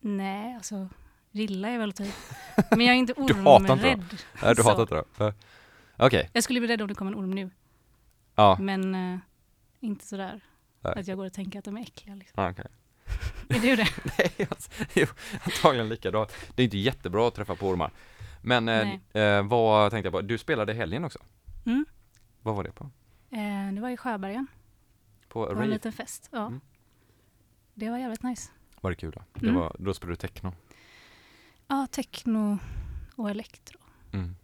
Nej, 0.00 0.54
alltså 0.54 0.88
gillar 1.30 1.68
jag 1.68 1.78
väl 1.78 1.92
typ. 1.92 2.14
Men 2.70 2.80
jag 2.80 2.94
är 2.94 2.98
inte 2.98 3.12
Du 3.12 3.34
hatar 3.34 3.56
inte 3.60 3.72
ormrädd. 3.72 4.22
Nej, 4.42 4.54
du 4.54 4.62
hatar 4.62 4.82
inte 4.82 4.94
det? 4.94 5.34
Okej, 5.98 6.30
Jag 6.32 6.42
skulle 6.44 6.60
bli 6.60 6.68
rädd 6.68 6.82
om 6.82 6.88
det 6.88 6.94
kom 6.94 7.08
en 7.08 7.14
orm 7.14 7.30
nu. 7.30 7.50
ja, 8.34 8.56
Men 8.60 8.94
eh, 8.94 9.18
inte 9.80 10.06
sådär 10.06 10.40
Nej. 10.80 10.92
att 10.96 11.06
jag 11.06 11.16
går 11.16 11.26
och 11.26 11.32
tänker 11.32 11.58
att 11.58 11.64
de 11.64 11.76
är 11.76 11.80
äckliga. 11.82 12.14
Liksom. 12.14 12.42
ja, 12.44 12.50
okej. 12.50 12.66
Är 13.48 13.60
du 13.60 13.76
det? 13.76 13.88
Nej, 14.18 14.46
alltså, 14.50 14.70
jo, 14.94 15.06
antagligen 15.42 15.88
likadant. 15.88 16.32
Det 16.54 16.62
är 16.62 16.64
inte 16.64 16.78
jättebra 16.78 17.28
att 17.28 17.34
träffa 17.34 17.54
på 17.54 17.68
ormar. 17.68 17.92
Men 18.42 18.68
eh, 18.68 18.94
eh, 19.22 19.46
vad 19.46 19.90
tänkte 19.90 20.06
jag 20.06 20.12
på, 20.12 20.20
du 20.20 20.38
spelade 20.38 20.72
i 20.72 20.74
helgen 20.76 21.04
också? 21.04 21.18
Mm. 21.66 21.86
Vad 22.42 22.56
var 22.56 22.64
det 22.64 22.72
på? 22.72 22.90
Eh, 23.30 23.72
det 23.74 23.80
var 23.80 23.88
i 23.90 23.96
Sjöbergen 23.96 24.46
På 25.28 25.44
på 25.44 25.50
en 25.50 25.56
Rave? 25.56 25.66
liten 25.66 25.92
fest. 25.92 26.28
Ja. 26.32 26.46
Mm. 26.46 26.60
Det 27.74 27.90
var 27.90 27.98
jävligt 27.98 28.22
nice. 28.22 28.50
Var 28.80 28.90
det 28.90 28.96
kul 28.96 29.10
då? 29.10 29.22
Det 29.34 29.46
Mm. 29.48 29.60
var, 29.60 29.76
då 29.78 29.94
spelade 29.94 30.12
du 30.12 30.16
techno? 30.16 30.52
Ja, 31.68 31.86
techno 31.90 32.58
och 33.16 33.30
elektro. 33.30 33.78
Mm. 34.12 34.36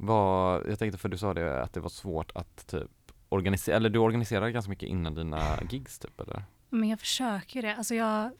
Vad, 0.00 0.66
jag 0.70 0.78
tänkte 0.78 0.98
för 0.98 1.08
du 1.08 1.18
sa 1.18 1.34
det 1.34 1.62
att 1.62 1.72
det 1.72 1.80
var 1.80 1.88
svårt 1.88 2.30
att 2.34 2.66
typ 2.66 2.90
organisera, 3.28 3.76
eller 3.76 3.90
du 3.90 3.98
organiserar 3.98 4.48
ganska 4.48 4.70
mycket 4.70 4.88
innan 4.88 5.14
dina 5.14 5.62
gigs 5.70 5.98
typ 5.98 6.20
eller? 6.20 6.44
Men 6.68 6.88
jag 6.88 7.00
försöker 7.00 7.62
det. 7.62 7.76
Alltså 7.76 7.94
jag 7.94 8.30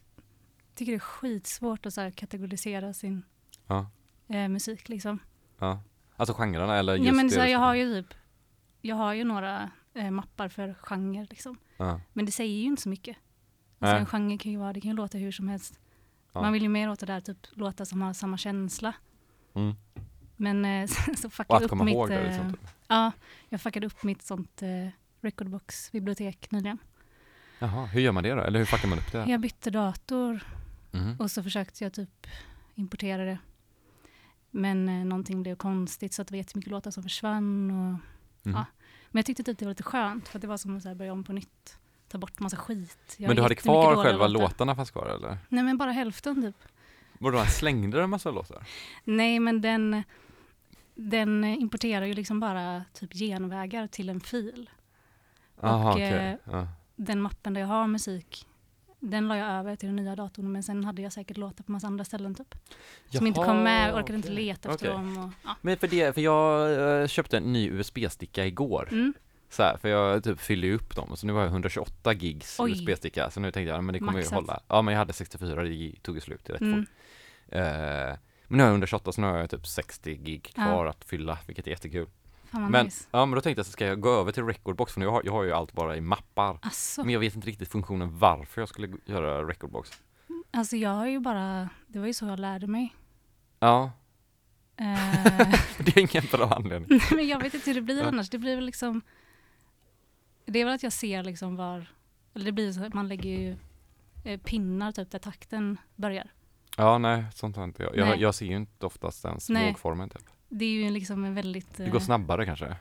tycker 0.74 0.92
det 0.92 0.96
är 0.96 1.00
skitsvårt 1.00 1.86
att 1.86 1.94
så 1.94 2.10
kategorisera 2.14 2.92
sin 2.92 3.22
Ja. 3.66 3.90
eh, 4.28 4.48
musik 4.48 4.88
liksom. 4.88 5.18
Ja. 5.58 5.80
Alltså 6.16 6.34
genrerna 6.34 6.76
eller 6.76 6.94
just 6.94 7.06
Ja 7.06 7.12
men 7.12 7.30
så 7.30 7.40
här, 7.40 7.46
jag 7.46 7.58
har 7.58 7.74
ju 7.74 8.02
typ, 8.02 8.14
jag 8.80 8.96
har 8.96 9.12
ju 9.14 9.24
några 9.24 9.70
eh, 9.94 10.10
mappar 10.10 10.48
för 10.48 10.74
genre 10.74 11.26
liksom. 11.30 11.58
Ja. 11.76 12.00
Men 12.12 12.26
det 12.26 12.32
säger 12.32 12.54
ju 12.60 12.66
inte 12.66 12.82
så 12.82 12.88
mycket. 12.88 13.16
Alltså 13.78 13.96
en 13.96 14.06
genre 14.06 14.38
kan 14.38 14.52
ju 14.52 14.58
vara, 14.58 14.72
det 14.72 14.80
kan 14.80 14.90
ju 14.90 14.96
låta 14.96 15.18
hur 15.18 15.32
som 15.32 15.48
helst. 15.48 15.78
Ja. 16.32 16.40
Man 16.40 16.52
vill 16.52 16.62
ju 16.62 16.68
mer 16.68 16.90
åt 16.90 17.00
det 17.00 17.06
där 17.06 17.20
typ 17.20 17.38
låtar 17.52 17.84
som 17.84 18.02
har 18.02 18.12
samma 18.12 18.36
känsla. 18.38 18.94
Mm. 19.54 19.74
Men 20.40 20.64
eh, 20.64 20.86
så 21.16 21.30
fuckade 21.30 21.64
jag 21.64 21.72
upp 21.72 21.84
mitt, 21.84 22.08
det 22.08 22.14
eh, 22.20 22.26
liksom. 22.28 22.50
Typ. 22.52 22.60
ja, 22.88 23.12
jag 23.48 23.60
fuckade 23.60 23.86
upp 23.86 24.02
mitt 24.02 24.22
sånt 24.22 24.62
eh, 24.62 24.88
recordbox-bibliotek 25.20 26.50
nyligen. 26.50 26.78
Jaha, 27.58 27.86
hur 27.86 28.00
gör 28.00 28.12
man 28.12 28.22
det 28.22 28.34
då? 28.34 28.40
Eller 28.42 28.58
hur 28.58 28.66
fuckar 28.66 28.88
man 28.88 28.98
upp 28.98 29.12
det? 29.12 29.24
Jag 29.28 29.40
bytte 29.40 29.70
dator 29.70 30.40
Mhm. 30.90 31.16
och 31.18 31.30
så 31.30 31.42
försökte 31.42 31.84
jag 31.84 31.92
typ 31.92 32.26
importera 32.74 33.24
det. 33.24 33.38
Men 34.50 34.88
eh, 34.88 34.94
någonting 35.04 35.42
blev 35.42 35.56
konstigt 35.56 36.14
så 36.14 36.22
att 36.22 36.28
det 36.28 36.32
var 36.32 36.36
jättemycket 36.38 36.70
låtar 36.70 36.90
som 36.90 37.02
försvann. 37.02 37.70
Och, 37.70 38.00
Mhm. 38.46 38.56
ja. 38.56 38.64
Men 39.10 39.18
jag 39.18 39.26
tyckte 39.26 39.42
typ 39.44 39.58
det 39.58 39.64
var 39.64 39.70
lite 39.70 39.82
skönt 39.82 40.28
för 40.28 40.38
att 40.38 40.42
det 40.42 40.48
var 40.48 40.56
som 40.56 40.76
att 40.76 40.96
börja 40.96 41.12
om 41.12 41.24
på 41.24 41.32
nytt. 41.32 41.78
Ta 42.08 42.18
bort 42.18 42.40
massa 42.40 42.56
skit. 42.56 43.14
Jag 43.18 43.26
Men 43.28 43.36
du 43.36 43.42
hade 43.42 43.54
kvar 43.54 44.04
själva 44.04 44.26
låtar. 44.26 44.42
låtarna 44.48 44.76
fanns 44.76 44.90
kvar 44.90 45.06
eller? 45.06 45.38
Nej 45.48 45.64
men 45.64 45.78
bara 45.78 45.92
hälften 45.92 46.42
typ. 46.42 46.56
Vadå, 47.18 47.44
slängde 47.46 48.02
en 48.02 48.10
massa 48.10 48.30
låtar? 48.30 48.66
Nej 49.04 49.40
men 49.40 49.60
den, 49.60 50.02
den 51.00 51.44
importerar 51.44 52.06
ju 52.06 52.14
liksom 52.14 52.40
bara 52.40 52.84
typ 52.92 53.12
genvägar 53.14 53.86
till 53.86 54.08
en 54.08 54.20
fil. 54.20 54.70
Jaha, 55.60 55.84
Och, 55.88 55.92
okej. 55.92 56.36
eh. 56.52 56.64
Den 56.96 57.20
mappen 57.20 57.54
där 57.54 57.60
jag 57.60 57.68
har 57.68 57.86
musik, 57.86 58.46
den 59.00 59.28
la 59.28 59.36
jag 59.36 59.48
över 59.48 59.76
till 59.76 59.88
den 59.88 59.96
nya 59.96 60.16
datorn 60.16 60.52
men 60.52 60.62
sen 60.62 60.84
hade 60.84 61.02
jag 61.02 61.12
säkert 61.12 61.36
låtar 61.36 61.64
på 61.64 61.72
massa 61.72 61.86
andra 61.86 62.04
ställen 62.04 62.34
typ. 62.34 62.54
Som 63.10 63.26
inte 63.26 63.40
kom 63.40 63.62
med, 63.62 63.88
Jaha, 63.90 63.98
orkade 64.00 64.14
inte 64.16 64.28
okej. 64.28 64.44
leta 64.44 64.70
efter 64.72 64.86
Okej. 64.94 65.04
dem. 65.04 65.18
Och, 65.24 65.30
ja. 65.44 65.56
Men 65.60 65.76
för 65.78 65.88
det, 65.88 66.12
för 66.14 66.20
jag 66.20 66.72
eh, 67.02 67.06
köpte 67.06 67.36
en 67.36 67.52
ny 67.52 67.70
USB-sticka 67.70 68.46
igår. 68.46 68.88
mm. 68.92 69.14
Så 69.50 69.62
här, 69.62 69.76
för 69.76 69.88
jag 69.88 70.24
typ 70.24 70.40
fyllde 70.40 70.66
ju 70.66 70.74
upp 70.74 70.96
dem, 70.96 71.16
så 71.16 71.26
nu 71.26 71.32
har 71.32 71.40
jag 71.40 71.48
128 71.48 72.12
gigs. 72.12 72.60
USB-sticka, 72.60 73.30
så 73.30 73.40
nu 73.40 73.50
tänkte 73.50 73.70
jag, 73.72 73.84
men 73.84 73.92
det 73.92 73.98
kommer 73.98 74.12
Maxat. 74.12 74.32
ju 74.32 74.36
hålla. 74.36 74.60
Ja, 74.68 74.82
men 74.82 74.92
jag 74.94 74.98
hade 74.98 75.12
64, 75.12 75.62
det 75.62 75.92
tog 76.02 76.14
ju 76.14 76.20
slut 76.20 76.50
rätt 76.50 76.60
Mm. 76.60 76.86
fort. 76.86 76.94
Men 78.48 78.56
nu 78.58 78.62
har 78.62 78.68
jag 78.68 78.72
128, 78.74 79.12
så 79.12 79.20
nu 79.20 79.26
har 79.26 79.38
jag 79.38 79.50
typ 79.50 79.66
60 79.66 80.16
gig 80.16 80.52
Ja. 80.56 80.62
kvar 80.64 80.86
att 80.86 81.04
fylla, 81.04 81.38
vilket 81.46 81.66
är 81.66 81.70
jättekul. 81.70 82.08
Men, 82.50 82.84
nice. 82.84 83.08
ja, 83.10 83.26
men 83.26 83.34
då 83.34 83.40
tänkte 83.40 83.58
jag 83.58 83.66
så 83.66 83.72
ska 83.72 83.86
jag 83.86 84.00
gå 84.00 84.10
över 84.10 84.32
till 84.32 84.44
recordbox, 84.44 84.92
för 84.92 85.00
nu 85.00 85.06
har 85.06 85.22
jag 85.24 85.32
har 85.32 85.42
ju 85.44 85.52
allt 85.52 85.72
bara 85.72 85.96
i 85.96 86.00
mappar. 86.00 86.58
Alltså, 86.62 87.04
Men 87.04 87.12
jag 87.12 87.20
vet 87.20 87.34
inte 87.34 87.48
riktigt 87.48 87.68
funktionen 87.68 88.18
varför 88.18 88.60
jag 88.62 88.68
skulle 88.68 88.88
göra 89.04 89.48
recordbox. 89.48 89.90
alltså 90.50 90.76
jag 90.76 90.90
har 90.90 91.06
ju 91.06 91.20
bara, 91.20 91.68
det 91.86 91.98
var 91.98 92.06
ju 92.06 92.12
så 92.14 92.26
jag 92.26 92.40
lärde 92.40 92.66
mig. 92.66 92.94
Ja, 93.60 93.92
Eh, 94.80 95.50
det 95.78 95.96
är 95.96 95.98
ingen 95.98 96.24
bra 96.32 96.54
anledning. 96.54 97.00
men 97.16 97.28
jag 97.28 97.42
vet 97.42 97.54
inte 97.54 97.70
hur 97.70 97.74
det 97.74 97.82
blir 97.82 97.98
Ja. 97.98 98.08
annars. 98.08 98.30
Det 98.30 98.38
blir 98.38 98.54
väl 98.56 98.64
liksom, 98.66 99.00
det 100.46 100.58
är 100.58 100.64
väl 100.64 100.74
att 100.74 100.82
jag 100.82 100.92
ser 100.92 101.22
liksom 101.24 101.56
var, 101.56 101.86
eller 102.34 102.44
det 102.44 102.52
blir 102.52 102.72
så 102.72 102.84
att 102.84 102.94
man 102.94 103.08
lägger 103.08 103.30
ju 103.30 103.56
eh, 104.24 104.40
pinnar 104.40 104.92
typ 104.92 105.10
där 105.10 105.18
takten 105.18 105.76
börjar. 105.96 106.30
Ja, 106.78 106.98
nej, 106.98 107.24
sånt 107.34 107.56
har 107.56 107.64
inte 107.64 107.82
jag. 107.82 107.96
Jag, 107.96 108.08
Nej. 108.08 108.20
jag 108.20 108.34
ser 108.34 108.46
ju 108.46 108.56
inte 108.56 108.86
oftast 108.86 109.24
ens 109.24 109.48
Nej. 109.48 109.66
vågformen 109.66 110.08
typ. 110.08 110.22
Det 110.48 110.64
är 110.64 110.70
ju 110.70 110.90
liksom 110.90 111.24
en 111.24 111.34
väldigt... 111.34 111.76
Det 111.76 111.90
går 111.90 111.98
eh, 111.98 112.04
snabbare 112.04 112.46
kanske. 112.46 112.76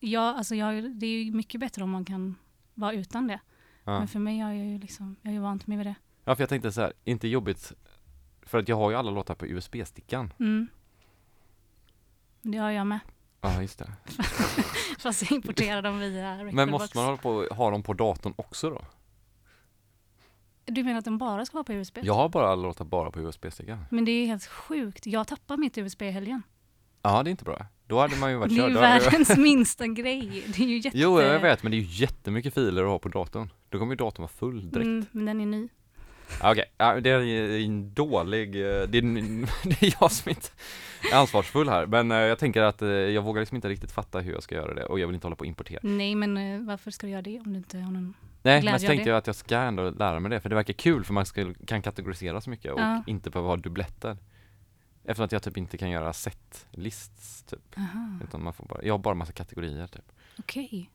Ja, 0.00 0.34
alltså 0.36 0.54
jag, 0.54 0.90
det 0.90 1.06
är 1.06 1.22
ju 1.22 1.32
mycket 1.32 1.60
bättre 1.60 1.82
om 1.82 1.90
man 1.90 2.04
kan 2.04 2.34
vara 2.74 2.92
utan 2.92 3.26
det. 3.26 3.40
Ja. 3.84 3.98
Men 3.98 4.08
för 4.08 4.18
mig 4.18 4.38
har 4.38 4.52
jag 4.52 4.66
ju 4.66 4.78
liksom, 4.78 5.16
jag 5.22 5.30
har 5.30 5.34
ju 5.34 5.40
vant 5.40 5.66
mig 5.66 5.78
vid 5.78 5.86
det. 5.86 5.94
Ja, 6.24 6.36
för 6.36 6.42
jag 6.42 6.48
tänkte 6.48 6.72
så 6.72 6.80
här, 6.80 6.92
inte 7.04 7.28
jobbigt, 7.28 7.72
för 8.42 8.58
att 8.58 8.68
jag 8.68 8.76
har 8.76 8.90
ju 8.90 8.96
alla 8.96 9.10
låtar 9.10 9.34
på 9.34 9.46
USB-stickan. 9.46 10.32
Mm. 10.38 10.68
Det 12.42 12.58
har 12.58 12.70
jag 12.70 12.86
med. 12.86 13.00
Ja, 13.40 13.62
just 13.62 13.78
det. 13.78 13.92
Fast 14.98 15.22
jag 15.22 15.32
importerar 15.32 15.82
dem 15.82 15.98
via 15.98 16.32
Recordbox. 16.32 16.54
Men 16.54 16.70
måste 16.70 16.98
man 16.98 17.04
hålla 17.04 17.16
på, 17.16 17.46
ha 17.50 17.70
dem 17.70 17.82
på 17.82 17.94
datorn 17.94 18.34
också 18.36 18.70
då? 18.70 18.84
Du 20.64 20.84
menar 20.84 20.98
att 20.98 21.04
de 21.04 21.18
bara 21.18 21.44
ska 21.46 21.54
vara 21.54 21.64
på 21.64 21.72
USB? 21.72 21.98
Jag 22.02 22.14
har 22.14 22.28
bara 22.28 22.54
låtar 22.54 22.84
bara 22.84 23.10
på 23.10 23.20
USB-stickan. 23.20 23.84
Men 23.90 24.04
det 24.04 24.12
är 24.12 24.26
helt 24.26 24.46
sjukt. 24.46 25.06
Jag 25.06 25.26
tappar 25.26 25.56
mitt 25.56 25.78
USB 25.78 26.02
i 26.02 26.10
helgen. 26.10 26.42
Ja, 27.02 27.22
det 27.22 27.28
är 27.28 27.32
inte 27.32 27.44
bra. 27.44 27.66
Då 27.86 28.00
hade 28.00 28.16
man 28.16 28.30
ju 28.30 28.36
varit 28.36 28.50
Det 28.56 28.62
är 28.62 28.68
ju 28.68 28.74
världens 28.74 29.36
minsta 29.36 29.86
grej. 29.86 30.44
Det 30.56 30.62
är 30.62 30.66
ju 30.66 30.76
jätte... 30.78 30.98
Jo, 30.98 31.20
jag 31.20 31.40
vet, 31.40 31.62
men 31.62 31.72
det 31.72 31.78
är 31.78 31.80
ju 31.80 32.02
jättemycket 32.02 32.54
filer 32.54 32.82
att 32.82 32.88
ha 32.88 32.98
på 32.98 33.08
datorn. 33.08 33.50
Då 33.68 33.78
kommer 33.78 33.92
ju 33.92 33.96
datorn 33.96 34.22
vara 34.22 34.32
full 34.38 34.70
direkt. 34.70 34.86
Mm, 34.86 35.06
men 35.12 35.24
den 35.24 35.40
är 35.40 35.46
ny. 35.46 35.68
Okej, 36.42 36.64
ja, 36.78 37.00
det 37.00 37.10
är 37.10 37.64
en 37.64 37.94
dålig, 37.94 38.48
eh, 38.48 38.82
det 38.88 38.98
är, 38.98 39.02
det 39.68 39.82
är 39.82 39.94
jag 40.00 40.12
som 40.12 40.30
inte 40.30 40.48
är 41.12 41.16
ansvarsfull 41.16 41.68
här. 41.68 41.86
Men 41.86 42.10
eh, 42.10 42.18
jag 42.18 42.38
tänker 42.38 42.62
att 42.62 42.82
eh, 42.82 42.88
jag 42.88 43.22
vågar 43.22 43.40
liksom 43.40 43.56
inte 43.56 43.68
riktigt 43.68 43.92
fatta 43.92 44.20
hur 44.20 44.32
jag 44.32 44.42
ska 44.42 44.54
göra 44.54 44.74
det 44.74 44.84
och 44.84 45.00
jag 45.00 45.06
vill 45.06 45.14
inte 45.14 45.26
hålla 45.26 45.36
på 45.36 45.40
och 45.40 45.46
importera. 45.46 45.80
Nej, 45.82 46.14
men 46.14 46.66
varför 46.66 46.90
ska 46.90 47.06
du 47.06 47.10
göra 47.10 47.22
det 47.22 47.40
om 47.40 47.52
du 47.52 47.56
inte 47.58 47.78
har 47.78 47.92
någon... 47.92 48.14
Nej, 48.42 48.62
men 48.64 48.80
så 48.80 48.86
tänkte 48.86 49.04
det. 49.04 49.10
jag 49.10 49.18
att 49.18 49.26
jag 49.26 49.36
ska 49.36 49.58
ändå 49.58 49.90
lära 49.90 50.20
mig 50.20 50.30
det, 50.30 50.40
för 50.40 50.48
det 50.48 50.54
verkar 50.54 50.72
kul 50.74 51.04
för 51.04 51.12
man 51.14 51.26
ska, 51.26 51.54
kan 51.66 51.82
kategorisera 51.82 52.40
så 52.40 52.50
mycket 52.50 52.72
och 52.72 52.80
Ja. 52.80 53.02
inte 53.06 53.30
behöva 53.30 53.48
ha 53.48 53.56
dubbletter. 53.56 54.16
Eftersom 55.04 55.24
att 55.24 55.32
jag 55.32 55.42
typ 55.42 55.56
inte 55.56 55.78
kan 55.78 55.90
göra 55.90 56.12
set-lists 56.12 57.42
typ. 57.42 57.78
Aha, 57.78 58.18
Utan 58.24 58.42
man 58.44 58.52
får 58.52 58.66
bara, 58.66 58.82
jag 58.82 58.94
har 58.94 58.98
bara 58.98 59.14
massa 59.14 59.32
kategorier 59.32 59.86
typ. 59.86 60.12
okej. 60.38 60.90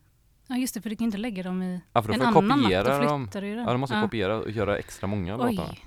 Ja, 0.46 0.56
just 0.56 0.74
det, 0.74 0.80
för 0.82 0.90
du 0.90 0.96
kan 0.96 1.04
inte 1.04 1.18
lägga 1.18 1.42
dem 1.42 1.62
i 1.62 1.80
Ja, 1.92 2.02
för 2.02 2.08
då 2.08 2.14
en 2.14 2.20
får 2.20 2.26
jag 2.26 2.36
annan 2.36 2.48
mapp. 2.48 2.62
kopiera 2.64 2.98
Då 2.98 3.04
dem. 3.04 3.28
du. 3.32 3.46
Ja, 3.48 3.72
då 3.72 3.78
måste 3.78 3.96
jag 3.96 4.04
kopiera 4.04 4.36
och 4.36 4.50
göra 4.50 4.78
extra 4.78 5.06
många. 5.06 5.36
Oj. 5.40 5.80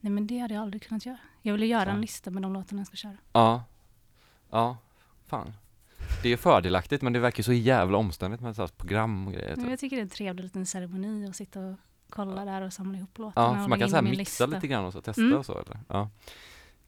Nej, 0.00 0.12
men 0.12 0.26
det 0.26 0.38
hade 0.38 0.54
jag 0.54 0.62
aldrig 0.62 0.82
kunnat 0.82 1.06
göra. 1.06 1.18
Jag 1.42 1.52
ville 1.52 1.66
göra 1.66 1.84
Så. 1.84 1.90
en 1.90 2.00
lista 2.00 2.30
med 2.30 2.42
de 2.42 2.52
låtarna 2.52 2.80
jag 2.80 2.86
ska 2.86 2.96
köra. 2.96 3.16
Ja. 3.32 3.64
Ja, 4.50 4.76
fan. 5.26 5.52
Det 6.22 6.32
är 6.32 6.36
fördelaktigt 6.36 7.02
men 7.02 7.12
det 7.12 7.18
verkar 7.18 7.42
så 7.42 7.52
jävla 7.52 7.98
omständigt 7.98 8.40
med 8.40 8.56
så 8.56 8.68
program 8.68 9.26
och 9.26 9.32
grejer. 9.32 9.48
Men 9.48 9.58
Typ. 9.64 9.70
jag 9.70 9.78
tycker 9.78 9.96
det 9.96 10.00
är 10.00 10.04
en 10.04 10.08
trevlig 10.08 10.44
liten 10.44 10.66
ceremoni 10.66 11.28
att 11.28 11.36
sitta 11.36 11.60
och 11.60 11.74
kolla 12.10 12.44
där 12.44 12.62
och 12.62 12.72
samla 12.72 12.98
ihop 12.98 13.18
låtarna 13.18 13.56
Ja, 13.56 13.62
för 13.62 13.68
man 13.68 13.78
kan 13.78 13.90
så 13.90 14.02
mixa 14.02 14.18
lista. 14.18 14.46
lite 14.46 14.66
grann 14.66 14.84
och 14.84 14.92
så 14.92 15.00
testa 15.00 15.22
Mm. 15.22 15.38
och 15.38 15.46
så 15.46 15.52
eller? 15.58 15.80
Ja. 15.88 16.10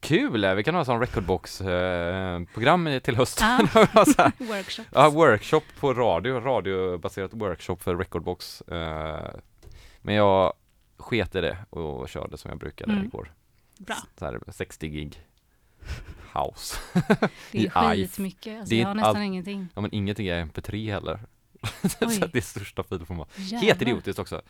Kul! 0.00 0.54
Vi 0.54 0.64
kan 0.64 0.74
ha 0.74 0.84
sån 0.84 1.00
recordbox-program 1.00 2.86
eh, 2.86 2.98
till 2.98 3.16
hösten. 3.16 3.68
Ja. 3.74 4.04
så 4.04 4.22
här. 4.22 4.32
Workshops. 4.38 4.88
Ja, 4.92 5.10
workshop 5.10 5.62
på 5.80 5.94
radio, 5.94 6.40
radiobaserat 6.40 7.30
workshop 7.34 7.76
för 7.76 7.96
recordbox. 7.96 8.60
Eh, 8.60 9.30
men 10.02 10.14
jag 10.14 10.52
sket 10.96 11.34
i 11.34 11.40
det 11.40 11.58
och 11.70 12.08
körde 12.08 12.38
som 12.38 12.48
jag 12.48 12.58
brukade 12.58 12.92
Mm. 12.92 13.04
igår. 13.04 13.32
Bra. 13.78 13.96
Så 14.18 14.24
här 14.24 14.40
60 14.48 14.88
gig 14.88 15.20
house. 16.34 16.76
Det 17.52 17.66
är 17.66 17.94
skitmycket. 17.94 18.58
Alltså, 18.58 18.70
Det 18.70 18.76
är 18.76 18.80
jag 18.80 18.88
har 18.88 18.94
nästan 18.94 19.16
allt- 19.16 19.24
ingenting. 19.24 19.68
Ja 19.74 19.80
men 19.80 19.94
ingenting 19.94 20.26
är 20.26 20.44
mp3 20.44 20.92
heller. 20.92 21.20
så 21.88 22.06
Oj. 22.06 22.22
det 22.32 22.38
är 22.38 22.42
största 22.42 22.82
filformat. 22.82 23.36
Helt 23.36 23.82
idiotiskt 23.82 24.18
också. 24.18 24.42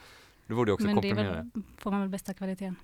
Du 0.46 0.54
borde 0.54 0.72
också 0.72 0.86
Men 0.86 0.96
det 0.96 1.02
komprimera 1.02 1.32
väl, 1.32 1.50
får 1.78 1.90
man 1.90 2.00
väl 2.00 2.08
bästa 2.08 2.34
kvaliteten. 2.34 2.76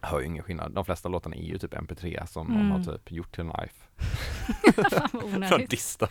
Jag 0.00 0.08
hör 0.08 0.20
ju 0.20 0.26
ingen 0.26 0.42
skillnad. 0.42 0.72
De 0.72 0.84
flesta 0.84 1.08
låtarna 1.08 1.36
är 1.36 1.42
ju 1.42 1.58
typ 1.58 1.72
mp3 1.74 2.26
som 2.26 2.46
någon 2.46 2.56
Mm. 2.60 2.70
har 2.72 2.84
typ 2.92 3.12
gjort 3.12 3.32
till 3.34 3.40
en 3.40 3.50
iPhone. 3.50 4.88
Fan 4.90 5.08
vad 5.12 5.24
onödigt. 5.24 5.70
distar. 5.70 6.10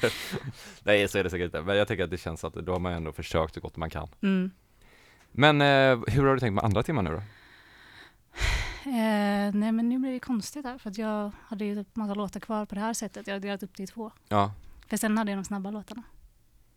Nej 0.83 1.07
så 1.07 1.17
är 1.17 1.23
det 1.23 1.29
säkert 1.29 1.45
inte. 1.45 1.61
Men 1.61 1.77
jag 1.77 1.87
tänker 1.87 2.03
att 2.03 2.09
det 2.09 2.17
känns 2.17 2.43
att 2.43 2.53
då 2.53 2.71
har 2.71 2.79
man 2.79 2.93
ändå 2.93 3.11
försökt 3.11 3.53
så 3.53 3.59
gott 3.59 3.77
man 3.77 3.89
kan. 3.89 4.07
Mm. 4.21 4.51
Men 5.31 5.61
eh, 5.61 5.99
hur 6.07 6.23
har 6.25 6.33
du 6.33 6.39
tänkt 6.39 6.53
med 6.55 6.63
andra 6.63 6.83
timmar 6.83 7.01
nu 7.01 7.11
då? 7.11 7.21
Eh, 8.85 9.53
nej 9.53 9.71
men 9.71 9.89
nu 9.89 9.99
blir 9.99 10.11
det 10.11 10.19
konstigt 10.19 10.65
här 10.65 10.77
för 10.77 10.89
att 10.89 10.97
jag 10.97 11.31
hade 11.41 11.65
ju 11.65 11.75
typ 11.75 11.95
massa 11.95 12.13
låtar 12.13 12.39
kvar 12.39 12.65
på 12.65 12.75
det 12.75 12.81
här 12.81 12.93
sättet. 12.93 13.27
Jag 13.27 13.35
har 13.35 13.39
delat 13.39 13.63
upp 13.63 13.77
det 13.77 13.83
i 13.83 13.87
två. 13.87 14.11
Ja. 14.29 14.51
För 14.87 14.97
sen 14.97 15.17
hade 15.17 15.31
jag 15.31 15.37
de 15.37 15.43
snabba 15.45 15.71
låtarna. 15.71 16.03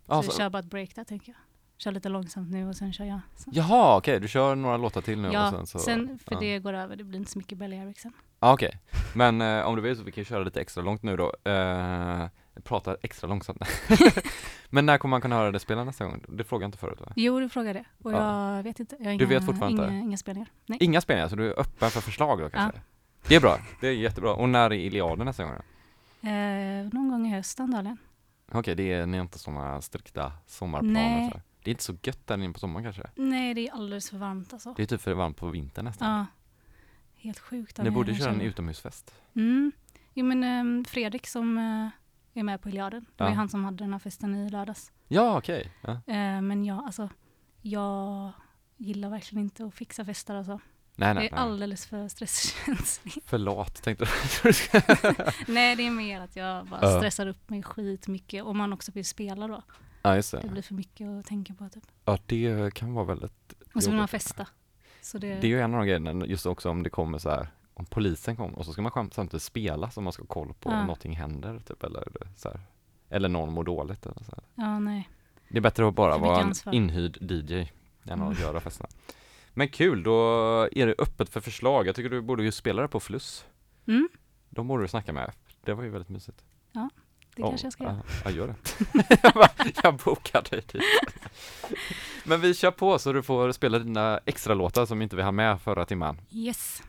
Så 0.06 0.12
Alltså, 0.12 0.32
jag 0.32 0.36
kör 0.36 0.50
bara 0.50 0.59
ett 0.59 0.70
break 0.70 0.94
där 0.94 1.04
tänker 1.04 1.32
jag. 1.32 1.38
Kör 1.78 1.92
lite 1.92 2.09
långsamt 2.09 2.50
nu 2.50 2.68
och 2.68 2.76
sen 2.76 2.92
kör 2.92 3.04
jag. 3.04 3.20
Så. 3.36 3.50
Jaha 3.52 3.96
okej, 3.96 4.20
du 4.20 4.28
kör 4.28 4.54
några 4.54 4.76
låtar 4.76 5.00
till 5.00 5.18
nu 5.20 5.30
Ja, 5.32 5.48
och 5.48 5.54
sen 5.54 5.66
så 5.66 5.78
sen 5.78 6.18
för 6.24 6.34
ja. 6.34 6.40
det 6.40 6.59
går 6.59 6.72
över. 6.72 6.96
Det 6.96 7.04
blir 7.04 7.18
inte 7.18 7.30
så 7.30 7.38
mycket 7.38 7.59
Belly 7.59 7.76
Ericsson. 7.76 8.12
Ja 8.40 8.52
okej, 8.52 8.78
men 9.14 9.40
eh, 9.42 9.66
om 9.66 9.76
du 9.76 9.82
vill 9.82 9.96
så 9.96 10.02
vi 10.02 10.12
kan 10.12 10.24
köra 10.24 10.44
lite 10.44 10.61
extra 10.61 10.82
långt 10.82 11.02
nu 11.02 11.16
då. 11.16 11.50
Eh, 11.50 12.26
pratar 12.64 12.96
extra 13.02 13.26
långsamt. 13.28 13.62
men 14.70 14.86
när 14.86 14.98
kommer 14.98 15.11
man 15.11 15.20
kunna 15.20 15.36
höra 15.36 15.52
det 15.52 15.61
spela 15.61 15.84
nästa 15.84 16.04
gång? 16.04 16.24
Det 16.28 16.44
frågade 16.44 16.64
jag 16.64 16.68
inte 16.68 16.78
förut 16.78 17.00
va? 17.00 17.12
Jo, 17.16 17.40
du 17.40 17.48
frågade 17.48 17.84
och 18.02 18.12
Ja. 18.12 18.56
jag 18.56 18.62
vet 18.62 18.80
inte. 18.80 18.96
Jag 18.98 19.04
har 19.04 19.18
Du 19.18 19.24
inga, 19.24 19.34
vet 19.34 19.46
fortfarande 19.46 19.82
inga, 19.82 19.94
inte? 19.94 20.06
inga 20.06 20.16
spelningar. 20.16 20.48
Nej. 20.66 20.78
Inga 20.82 21.00
spelningar, 21.00 21.28
så 21.28 21.36
du 21.36 21.46
är 21.52 21.61
öppen 21.61 21.90
för 21.90 22.00
förslag 22.00 22.38
då 22.40 22.50
kanske? 22.50 22.80
Det 23.28 23.34
är 23.34 23.40
bra, 23.40 23.59
det 23.80 23.88
är 23.88 23.92
jättebra. 23.92 24.32
Och 24.34 24.48
när 24.48 24.70
är 24.70 24.72
Iliaden 24.72 25.26
nästa 25.26 25.44
gång 25.44 25.52
då? 25.56 26.28
Eh, 26.28 26.84
någon 26.92 27.09
gång 27.11 27.26
i 27.26 27.30
höst 27.30 27.61
antagligen. 27.61 27.98
Okej, 28.52 28.74
det 28.74 28.92
är, 28.92 29.06
ni 29.06 29.16
har 29.18 29.22
inte 29.24 29.38
sådana 29.38 29.82
strikta 29.82 30.32
sommarplaner 30.46 30.92
Nej. 30.92 31.30
så. 31.32 31.40
Det 31.62 31.70
är 31.70 31.72
inte 31.72 31.84
så 31.84 31.96
gött 32.02 32.26
där 32.26 32.34
inne 32.34 32.52
på 32.52 32.59
sommaren 32.59 32.84
kanske? 32.84 33.02
Nej, 33.14 33.54
det 33.54 33.68
är 33.68 33.72
alldeles 33.72 34.11
för 34.11 34.16
varmt 34.18 34.52
alltså. 34.52 34.74
Det 34.76 34.82
är 34.82 34.86
typ 34.86 35.00
för 35.00 35.14
varmt 35.14 35.36
på 35.36 35.46
vintern 35.48 35.84
nästan. 35.84 36.18
Ja. 36.18 36.26
Helt 37.20 37.38
sjukt. 37.38 37.78
Ni 37.82 37.90
borde 37.90 38.14
köra 38.14 38.30
en 38.30 38.40
utomhusfest. 38.40 39.14
Mm. 39.34 39.72
Jo 40.14 40.24
men 40.24 40.44
ehm, 40.44 40.84
Fredrik 40.84 41.26
som 41.26 41.59
eh, 41.59 41.88
är 42.39 42.43
med 42.45 42.62
på 42.62 42.68
Iliaden. 42.68 43.07
Det 43.16 43.24
var 43.24 43.30
ju 43.30 43.36
han 43.36 43.49
som 43.49 43.64
hade 43.64 43.76
den 43.84 43.93
här 43.93 43.99
festen 43.99 44.34
i 44.34 44.51
lördags. 44.51 44.93
Ja, 45.09 45.39
okej. 45.39 45.72
Ja. 45.82 45.91
Eh, 45.93 46.41
men 46.43 46.64
jag, 46.64 46.78
alltså, 46.84 47.09
jag 47.62 48.30
gillar 48.76 49.11
verkligen 49.11 49.45
inte 49.45 49.64
att 49.64 49.74
fixa 49.74 50.05
fester 50.05 50.34
alltså. 50.34 50.61
Nej, 50.97 51.14
nej, 51.14 51.26
är 51.26 51.30
nej. 51.30 51.41
alldeles 51.41 51.86
för 51.86 52.09
stresskänslig. 52.09 53.14
Förlåt, 53.26 53.82
tänkte 53.82 54.05
Nej, 55.49 55.76
det 55.76 55.86
är 55.86 55.91
mer 55.91 56.20
att 56.20 56.36
jag 56.36 56.66
bara 56.66 56.80
Ja. 56.82 56.99
stressar 56.99 57.26
upp 57.26 57.51
mig 57.51 57.62
skitmycket. 57.62 58.45
Om 58.45 58.59
man 58.59 58.72
också 58.72 58.93
vill 58.93 59.05
spela 59.05 59.49
då. 59.49 59.62
Ja, 60.03 60.14
just 60.16 60.30
Det 60.30 60.41
det. 60.41 60.49
blir 60.49 60.62
för 60.62 60.74
mycket 60.74 61.09
att 61.09 61.26
tänka 61.26 61.55
på 61.55 61.68
typ. 61.68 61.84
Ja, 62.05 62.18
det 62.26 62.74
kan 62.74 62.95
vara 62.95 63.05
väldigt 63.05 63.53
Och 63.74 63.82
så 63.82 63.91
vill 63.91 63.99
man 63.99 64.09
festa. 64.09 64.47
Så 65.01 65.18
det, 65.18 65.28
Det 65.34 65.47
är 65.47 65.49
ju 65.49 65.61
en 65.61 65.74
av 65.74 65.80
de 65.80 65.86
grejerna, 65.86 66.26
just 66.26 66.47
också 66.47 66.70
om 66.70 66.82
det 66.82 66.91
kommer 66.91 67.18
så 67.18 67.30
här 67.30 67.49
om 67.79 67.85
polisen 67.87 68.37
kommer 68.37 68.59
och 68.59 68.64
så 68.64 68.72
ska 68.72 68.83
man 68.83 68.93
skämt- 68.93 69.14
samtidigt 69.14 69.43
spela 69.43 69.91
så 69.91 70.01
man 70.01 70.12
ska 70.12 70.22
ha 70.22 70.26
koll 70.26 70.53
på 70.61 70.70
Ja. 70.70 70.74
om 70.81 70.81
någonting 70.87 71.16
händer 71.16 71.61
typ 71.66 71.83
eller 71.83 72.05
så 72.37 72.49
här. 72.49 72.61
Eller 73.11 73.29
någon 73.29 73.53
mår 73.53 73.64
dåligt 73.64 74.07
eller 74.07 74.24
så 74.24 74.33
här. 74.37 74.45
ja, 74.55 74.79
nej. 74.79 75.09
Det 75.49 75.57
är 75.57 75.61
bättre 75.62 75.89
att 75.89 75.95
bara 75.95 76.18
vara 76.18 76.41
en 76.41 76.74
inhyrd 76.74 77.18
DJ 77.20 77.55
än 78.05 78.22
att 78.22 78.29
Mm. 78.29 78.33
göra 78.43 78.61
festerna. 78.61 78.89
Men 79.55 79.68
kul, 79.68 80.03
då 80.03 80.20
är 80.72 80.87
det 80.87 80.95
öppet 80.99 81.29
för 81.29 81.41
förslag. 81.41 81.87
Jag 81.87 81.97
tycker 81.97 82.11
du 82.11 82.20
borde 82.20 82.43
ju 82.43 82.53
spela 82.53 82.83
det 82.83 82.89
på 82.89 83.01
Fluss. 83.01 83.45
Mm. 83.87 84.09
De 84.51 84.68
borde 84.68 84.85
du 84.85 84.89
snacka 84.89 85.12
med. 85.12 85.33
Det 85.64 85.74
var 85.74 85.83
ju 85.85 85.91
väldigt 85.91 86.09
mysigt. 86.09 86.45
Ja. 86.72 86.89
Det 87.35 87.43
Ja, 87.43 87.49
kanske 87.49 87.66
jag 87.66 87.72
ska 87.72 87.85
göra. 87.85 88.03
Ja, 88.24 88.31
gör 88.31 88.47
det. 88.47 89.18
jag, 89.22 89.33
bara, 89.35 89.51
jag 89.83 89.97
bokar 89.97 90.43
dig 90.51 90.62
dit. 90.72 90.83
Men 92.24 92.41
vi 92.41 92.55
kör 92.55 92.70
på 92.70 92.99
så 92.99 93.12
du 93.12 93.22
får 93.22 93.53
spela 93.53 93.79
dina 93.79 94.20
extra 94.26 94.55
låtar 94.55 94.87
som 94.87 95.03
inte 95.03 95.16
vi 95.16 95.22
hann 95.22 95.35
med 95.35 95.61
förra 95.61 95.85
timmen. 95.85 96.20
Yes. 96.31 96.83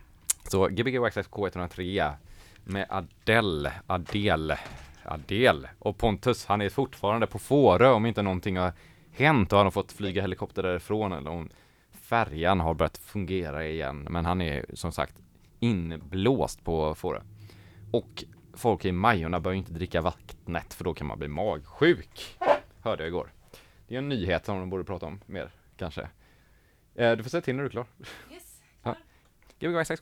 Så 0.49 0.67
Gbg 0.67 0.99
Waxxed 0.99 1.25
K103 1.25 2.13
med 2.63 2.85
Adele, 2.89 3.73
Adele, 3.87 4.59
Adele 5.03 5.69
och 5.79 5.97
Pontus, 5.97 6.45
han 6.45 6.61
är 6.61 6.69
fortfarande 6.69 7.27
på 7.27 7.39
Fårö 7.39 7.89
om 7.89 8.05
inte 8.05 8.21
någonting 8.21 8.57
har 8.57 8.73
hänt 9.11 9.53
och 9.53 9.59
han 9.59 9.65
har 9.65 9.71
fått 9.71 9.91
flyga 9.91 10.21
helikopter 10.21 10.63
därifrån 10.63 11.11
eller 11.11 11.31
om 11.31 11.49
färjan 11.91 12.59
har 12.59 12.73
börjat 12.73 12.97
fungera 12.97 13.65
igen. 13.65 14.07
Men 14.09 14.25
han 14.25 14.41
är 14.41 14.65
som 14.73 14.91
sagt 14.91 15.15
inblåst 15.59 16.63
på 16.63 16.95
Fårö. 16.95 17.21
Och 17.91 18.23
folk 18.53 18.85
i 18.85 18.91
Majorna 18.91 19.39
bör 19.39 19.53
inte 19.53 19.73
dricka 19.73 20.01
vattnet 20.01 20.73
för 20.73 20.83
då 20.83 20.93
kan 20.93 21.07
man 21.07 21.19
bli 21.19 21.27
magsjuk. 21.27 22.37
Hörde 22.81 23.03
jag 23.03 23.07
igår. 23.07 23.31
Det 23.87 23.95
är 23.95 23.99
en 23.99 24.09
nyhet 24.09 24.45
som 24.45 24.59
de 24.59 24.69
borde 24.69 24.83
prata 24.83 25.05
om 25.05 25.21
mer 25.25 25.51
kanske. 25.77 26.09
Eh, 26.95 27.11
du 27.11 27.23
får 27.23 27.29
säga 27.29 27.41
till 27.41 27.55
när 27.55 27.63
du 27.63 27.67
är 27.67 27.71
klar. 27.71 27.85
Yo 29.59 29.67
creo 29.67 29.71
que 29.71 29.75
va 29.75 29.81
a 29.81 29.85
ser 29.85 29.95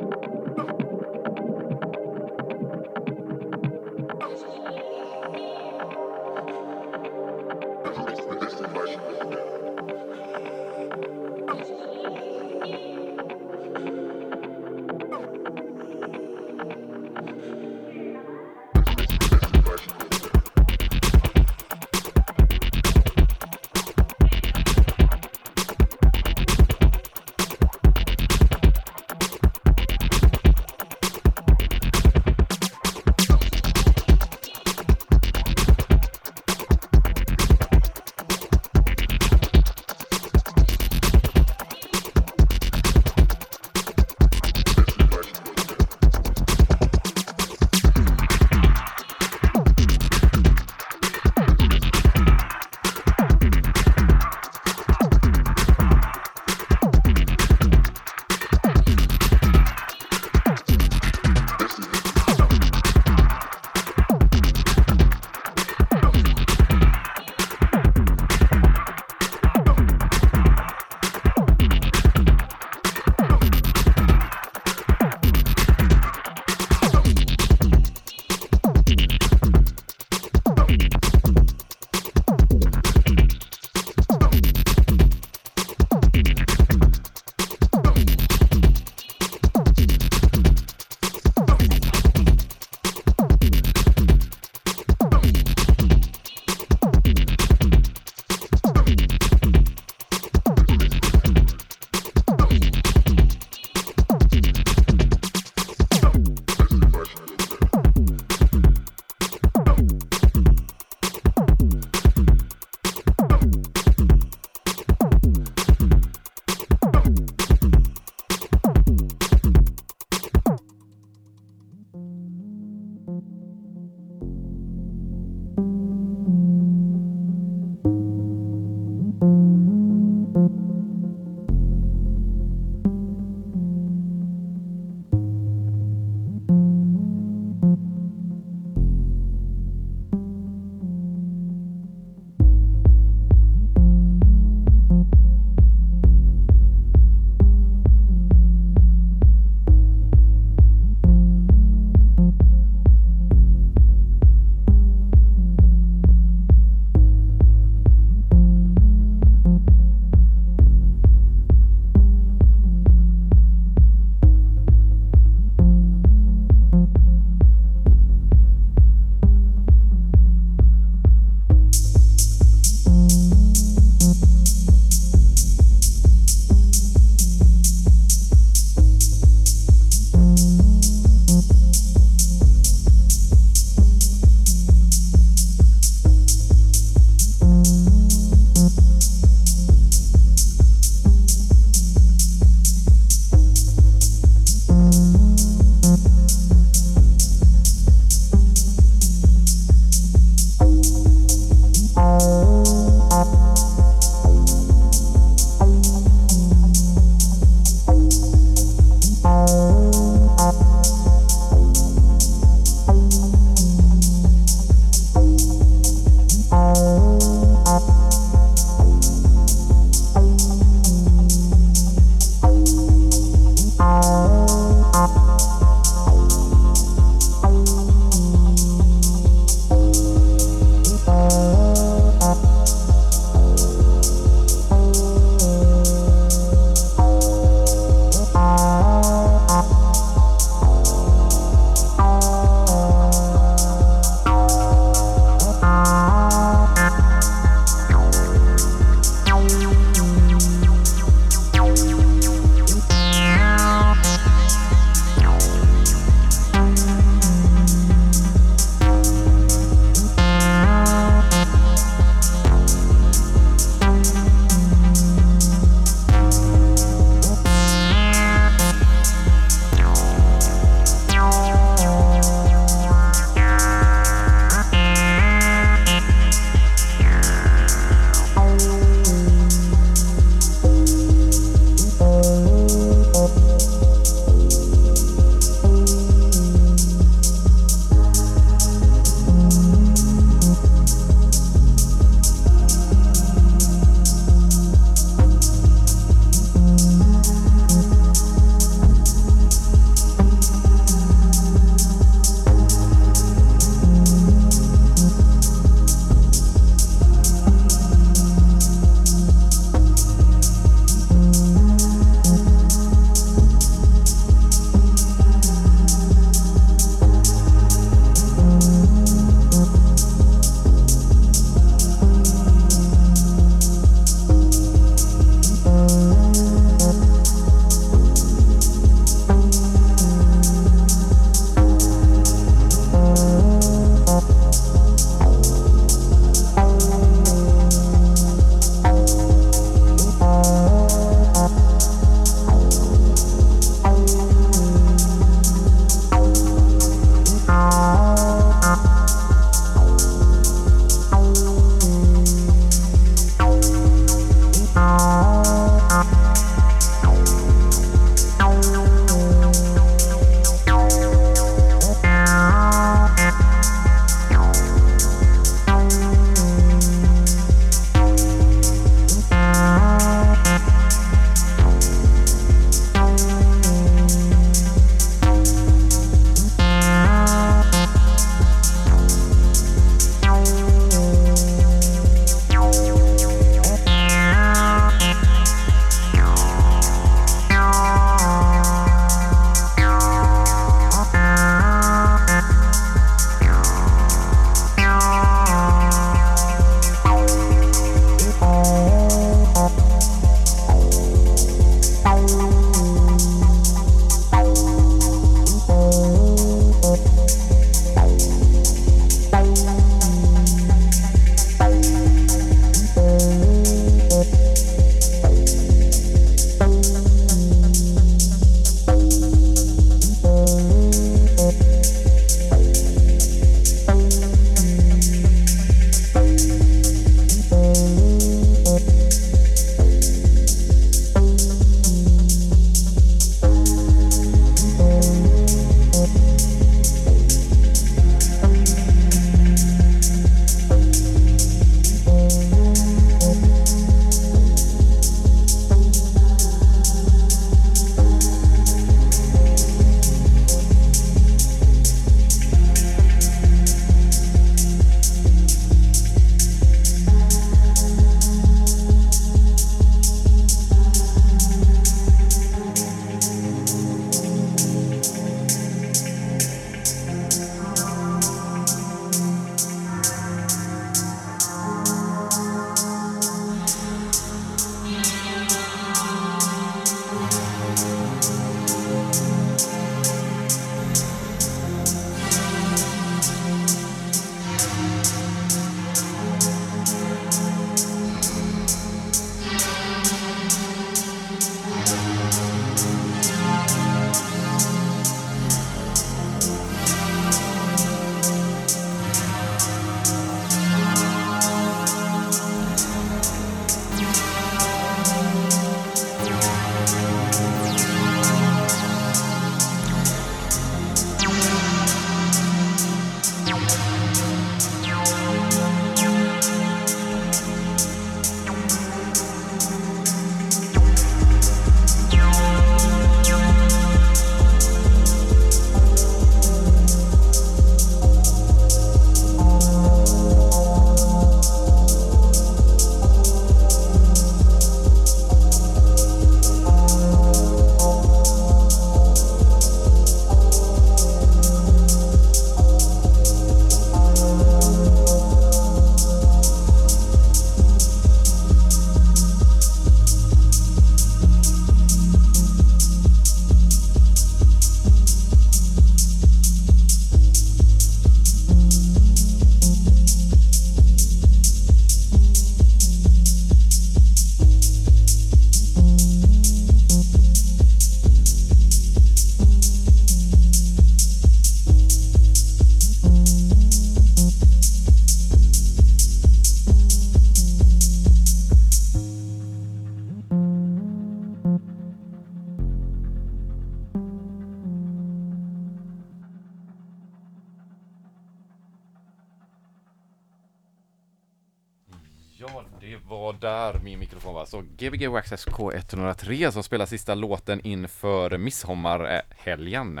Gbg 594.80 595.08
Waxxed 595.08 595.38
K103 595.38 596.50
som 596.50 596.62
spelar 596.62 596.86
sista 596.86 597.14
låten 597.14 597.60
inför 597.60 598.38
midsommarhelgen. 598.38 600.00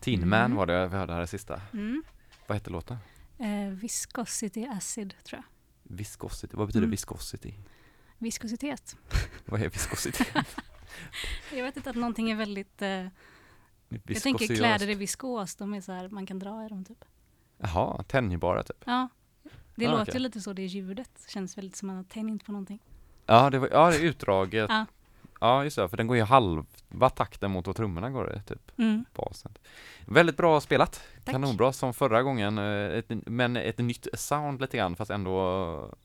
Tin 0.00 0.28
Man 0.28 0.40
Mm. 0.40 0.56
var 0.56 0.66
det 0.66 0.88
vi 0.88 0.96
hörde 0.96 1.12
här 1.12 1.26
sista. 1.26 1.60
Mm. 1.72 2.02
Vad 2.46 2.56
hette 2.56 2.70
låten? 2.70 2.96
Eh, 3.38 3.68
viscosity 3.70 4.66
acid, 4.66 5.14
tror 5.24 5.42
jag. 5.42 5.96
Viscosity. 5.96 6.56
Vad 6.56 6.66
betyder 6.66 6.82
Mm. 6.84 6.90
viscosity? 6.90 7.54
Viskositet. 8.18 8.96
Vad 9.44 9.62
är 9.62 9.68
viscosity? 9.68 10.24
Jag 11.52 11.64
vet 11.64 11.76
inte 11.76 11.90
att 11.90 11.96
någonting 11.96 12.30
är 12.30 12.36
väldigt... 12.36 12.82
Eh, 12.82 13.06
jag 14.06 14.22
tänker 14.22 14.56
kläder 14.56 14.88
är 14.88 14.94
viskos, 14.94 15.56
de 15.56 15.74
är 15.74 15.80
så 15.80 15.92
här, 15.92 16.08
man 16.08 16.26
kan 16.26 16.38
dra 16.38 16.66
i 16.66 16.68
dem 16.68 16.84
typ. 16.84 17.04
Jaha, 17.58 18.02
tänjbara 18.02 18.62
typ. 18.62 18.82
Ja, 18.86 19.08
det 19.74 19.86
Ah, 19.86 19.90
låter 19.98 20.12
ju 20.12 20.18
lite 20.18 20.40
så, 20.40 20.52
det 20.52 20.62
ljudet. 20.66 21.24
Känns 21.28 21.58
väldigt 21.58 21.76
som 21.76 21.88
att 21.88 21.94
man 21.94 21.96
har 21.96 22.04
tänjt 22.04 22.44
på 22.44 22.52
någonting. 22.52 22.80
Ja, 23.26 23.50
det 23.50 23.58
var, 23.58 23.68
ja, 23.72 23.90
det 23.90 23.96
är 23.96 24.00
utdraget. 24.00 24.66
Ja. 24.70 24.86
Ja, 25.40 25.64
just 25.64 25.76
det, 25.76 25.88
för 25.88 25.96
den 25.96 26.06
går 26.06 26.16
ju 26.16 26.22
halva 26.22 27.10
takten 27.14 27.50
mot 27.50 27.66
vad 27.66 27.76
trummorna 27.76 28.10
går 28.10 28.34
i, 28.36 28.40
typ. 28.48 28.78
Mm. 28.78 29.04
Basen. 29.14 29.52
Väldigt 30.06 30.36
bra 30.36 30.60
spelat. 30.60 31.00
Tack. 31.24 31.32
Kanonbra 31.32 31.72
som 31.72 31.94
förra 31.94 32.22
gången, 32.22 32.58
eh, 32.58 32.98
ett, 32.98 33.06
men 33.08 33.56
ett 33.56 33.78
nytt 33.78 34.06
sound 34.14 34.60
lite 34.60 34.76
grann, 34.76 34.96
fast 34.96 35.10
ändå 35.10 35.96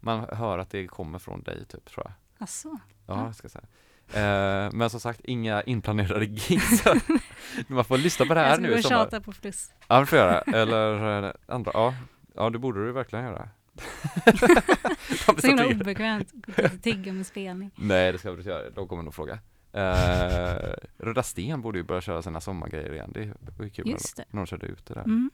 man 0.00 0.26
hör 0.32 0.58
att 0.58 0.70
det 0.70 0.86
kommer 0.86 1.18
från 1.18 1.42
dig, 1.42 1.64
typ, 1.66 1.84
tror 1.90 2.06
jag. 2.06 2.44
Asså? 2.44 2.78
Ja, 3.06 3.14
Ja. 3.14 3.24
jag 3.24 3.34
ska 3.34 3.48
säga. 3.48 3.64
Eh, 4.12 4.72
men 4.72 4.90
som 4.90 5.00
sagt, 5.00 5.20
inga 5.24 5.62
inplanerade 5.62 6.24
gigs. 6.24 6.84
Man 7.66 7.84
får 7.84 7.98
lyssna 7.98 8.26
på 8.26 8.34
det 8.34 8.40
jag 8.40 8.46
här 8.46 8.54
ska 8.54 8.62
nu 8.62 8.68
gå 8.68 8.74
i 8.76 8.80
och 8.80 8.84
sommar. 8.84 8.98
tjata 9.04 9.20
på 9.20 9.32
plus. 9.32 9.72
Ja, 9.88 10.00
det 10.00 10.06
får 10.06 10.18
jag 10.18 10.26
göra. 10.26 10.40
Eller 10.62 11.24
eh, 11.24 11.32
andra, 11.46 11.70
ja. 11.74 11.94
Ja, 12.34 12.50
det 12.50 12.58
borde 12.58 12.86
du 12.86 12.92
verkligen 12.92 13.24
göra. 13.24 13.48
Så 15.40 15.46
himla 15.46 15.66
obekvämt. 15.66 16.32
Och 16.74 16.82
tigga 16.82 17.12
med 17.12 17.26
spelning. 17.26 17.70
Nej, 17.76 18.12
det 18.12 18.18
ska 18.18 18.30
du 18.30 18.36
inte 18.36 18.50
göra. 18.50 18.70
De 18.70 18.88
kommer 18.88 19.02
nog 19.02 19.14
fråga. 19.14 19.38
Uh, 19.74 20.74
Röda 20.98 21.22
Sten 21.22 21.60
borde 21.62 21.78
ju 21.78 21.84
börja 21.84 22.00
köra 22.00 22.22
sina 22.22 22.40
sommargrejer 22.40 22.92
igen. 22.92 23.10
Det 23.12 23.32
var 23.58 23.64
ju 23.64 23.70
kul 23.70 23.88
Just 23.90 24.16
det. 24.16 24.22
de- 24.22 24.28
när 24.30 24.40
de 24.42 24.46
körde 24.46 24.66
ut 24.66 24.86
det 24.86 24.94
där. 24.94 25.02
Mm. 25.02 25.30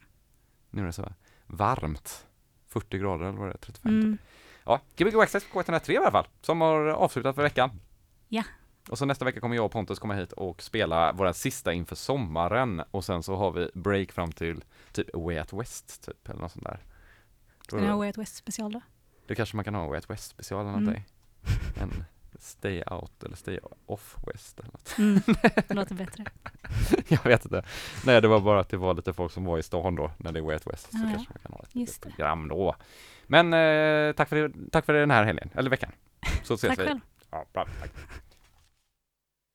Nu 0.69 0.81
är 0.81 0.85
det 0.85 0.93
så 0.93 1.13
varmt. 1.47 2.25
40 2.67 2.97
grader 2.97 3.25
eller 3.25 3.37
vad 3.39 3.47
det 3.47 3.53
är, 3.53 3.57
35 3.57 3.91
typ. 3.91 4.03
Mm. 4.03 4.17
Ja, 4.65 4.81
Gbg 4.97 5.15
Access 5.19 5.43
på 5.51 5.61
K103 5.61 5.91
i 5.91 5.97
alla 5.97 6.11
fall, 6.11 6.27
som 6.41 6.61
har 6.61 6.87
avslutat 6.87 7.35
för 7.35 7.41
veckan. 7.43 7.71
Ja. 8.27 8.43
Och 8.89 8.97
så 8.97 9.05
nästa 9.05 9.25
vecka 9.25 9.39
kommer 9.39 9.55
jag 9.55 9.65
och 9.65 9.71
Pontus 9.71 9.99
komma 9.99 10.13
hit 10.13 10.31
och 10.31 10.61
spela 10.61 11.11
våra 11.11 11.33
sista 11.33 11.73
inför 11.73 11.95
sommaren 11.95 12.81
och 12.91 13.05
sen 13.05 13.23
så 13.23 13.35
har 13.35 13.51
vi 13.51 13.69
break 13.73 14.11
fram 14.11 14.31
till 14.31 14.63
typ 14.91 15.07
Way 15.13 15.39
Out 15.39 15.53
West 15.53 16.05
typ 16.05 16.29
eller 16.29 16.41
något 16.41 16.51
sånt 16.51 16.65
där. 16.65 16.79
Ska 17.67 17.77
ni 17.77 17.87
ha 17.87 17.97
Way 17.97 18.07
Out 18.07 18.17
West 18.17 18.35
special 18.35 18.71
då? 18.71 18.81
Det 19.27 19.35
kanske 19.35 19.55
man 19.55 19.65
kan 19.65 19.75
ha 19.75 19.87
Way 19.87 19.95
Out 19.97 20.09
West 20.09 20.29
special 20.29 20.59
eller 20.61 20.69
Mm. 20.69 20.83
någonting. 20.83 21.05
En 21.81 22.03
Stay 22.39 22.83
Out 22.91 23.23
eller 23.23 23.35
Stay 23.35 23.59
Off 23.85 24.15
West 24.27 24.59
eller 24.59 24.71
något. 24.71 24.95
Mm. 24.97 25.19
Det 25.67 25.73
låter 25.73 25.95
bättre. 25.95 26.25
Jag 27.07 27.23
vet 27.23 27.45
inte. 27.45 27.63
Nej, 28.05 28.21
det 28.21 28.27
var 28.27 28.39
bara 28.39 28.59
att 28.59 28.69
det 28.69 28.77
var 28.77 28.93
lite 28.93 29.13
folk 29.13 29.31
som 29.31 29.45
var 29.45 29.57
i 29.57 29.63
stan 29.63 29.95
då 29.95 30.11
när 30.17 30.31
det 30.31 30.39
är 30.39 30.43
Way 30.43 30.53
Out 30.53 30.67
West. 30.67 30.91
Så 30.91 30.97
Ah, 30.97 31.01
ja. 31.01 31.09
kanske 31.09 31.33
man 31.33 31.39
kan 31.43 31.51
ha 31.51 31.59
ett 31.63 31.75
Just 31.75 32.01
program 32.01 32.47
då. 32.47 32.75
Men 33.27 33.53
eh, 33.53 34.13
tack, 34.15 34.29
för, 34.29 34.69
tack 34.71 34.85
för 34.85 34.93
den 34.93 35.11
här 35.11 35.23
helgen, 35.23 35.49
eller 35.55 35.69
veckan. 35.69 35.91
Så 36.43 36.53
ses 36.53 36.69
Tack 36.69 36.79
vi. 36.79 36.87
själv. 36.87 36.99
Ja, 37.31 37.45
bra, 37.53 37.65
tack. 37.79 37.91